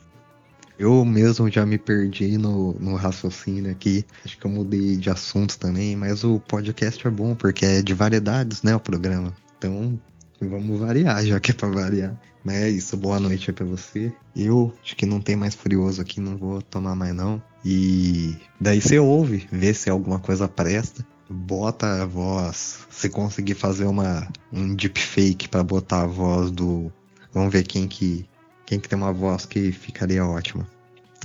Eu 0.79 1.03
mesmo 1.03 1.49
já 1.49 1.65
me 1.65 1.77
perdi 1.77 2.37
no, 2.37 2.73
no 2.73 2.95
raciocínio 2.95 3.71
aqui. 3.71 4.05
Acho 4.23 4.37
que 4.37 4.45
eu 4.45 4.51
mudei 4.51 4.95
de 4.95 5.09
assunto 5.09 5.57
também, 5.57 5.95
mas 5.95 6.23
o 6.23 6.39
podcast 6.39 7.05
é 7.05 7.09
bom 7.09 7.33
porque 7.33 7.65
é 7.65 7.81
de 7.81 7.93
variedades, 7.93 8.61
né? 8.61 8.75
O 8.75 8.79
programa. 8.79 9.33
Então 9.57 9.99
vamos 10.39 10.79
variar, 10.79 11.25
já 11.25 11.39
que 11.39 11.51
é 11.51 11.53
pra 11.53 11.67
variar. 11.67 12.15
Mas 12.43 12.55
é 12.55 12.69
isso, 12.69 12.95
boa 12.95 13.19
noite 13.19 13.49
aí 13.49 13.55
pra 13.55 13.65
você. 13.65 14.13
Eu 14.35 14.73
acho 14.83 14.95
que 14.95 15.05
não 15.05 15.19
tem 15.19 15.35
mais 15.35 15.55
furioso 15.55 16.01
aqui, 16.01 16.21
não 16.21 16.37
vou 16.37 16.61
tomar 16.61 16.95
mais 16.95 17.13
não. 17.13 17.41
E 17.65 18.37
daí 18.61 18.79
você 18.79 18.99
ouve, 18.99 19.47
vê 19.51 19.73
se 19.73 19.89
alguma 19.89 20.19
coisa 20.19 20.47
presta. 20.47 21.05
Bota 21.29 22.03
a 22.03 22.05
voz. 22.05 22.87
Se 22.89 23.09
conseguir 23.09 23.55
fazer 23.55 23.85
uma, 23.85 24.27
um 24.53 24.73
deepfake 24.73 25.49
para 25.49 25.63
botar 25.63 26.03
a 26.03 26.07
voz 26.07 26.51
do. 26.51 26.91
Vamos 27.33 27.51
ver 27.51 27.63
quem 27.63 27.87
que 27.87 28.25
quem 28.67 28.81
que 28.81 28.89
tem 28.89 28.97
uma 28.97 29.13
voz 29.13 29.45
que 29.45 29.71
ficaria 29.71 30.25
ótima? 30.25 30.67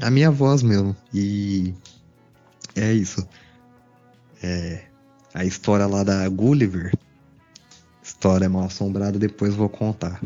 A 0.00 0.08
minha 0.10 0.30
voz 0.30 0.62
mesmo. 0.62 0.96
E 1.12 1.74
é 2.76 2.92
isso. 2.92 3.28
É 4.40 4.84
a 5.34 5.44
história 5.44 5.86
lá 5.86 6.04
da 6.04 6.26
Gulliver. 6.28 6.92
História 8.00 8.48
mal 8.48 8.64
assombrada, 8.64 9.18
depois 9.18 9.54
vou 9.54 9.68
contar. 9.68 10.20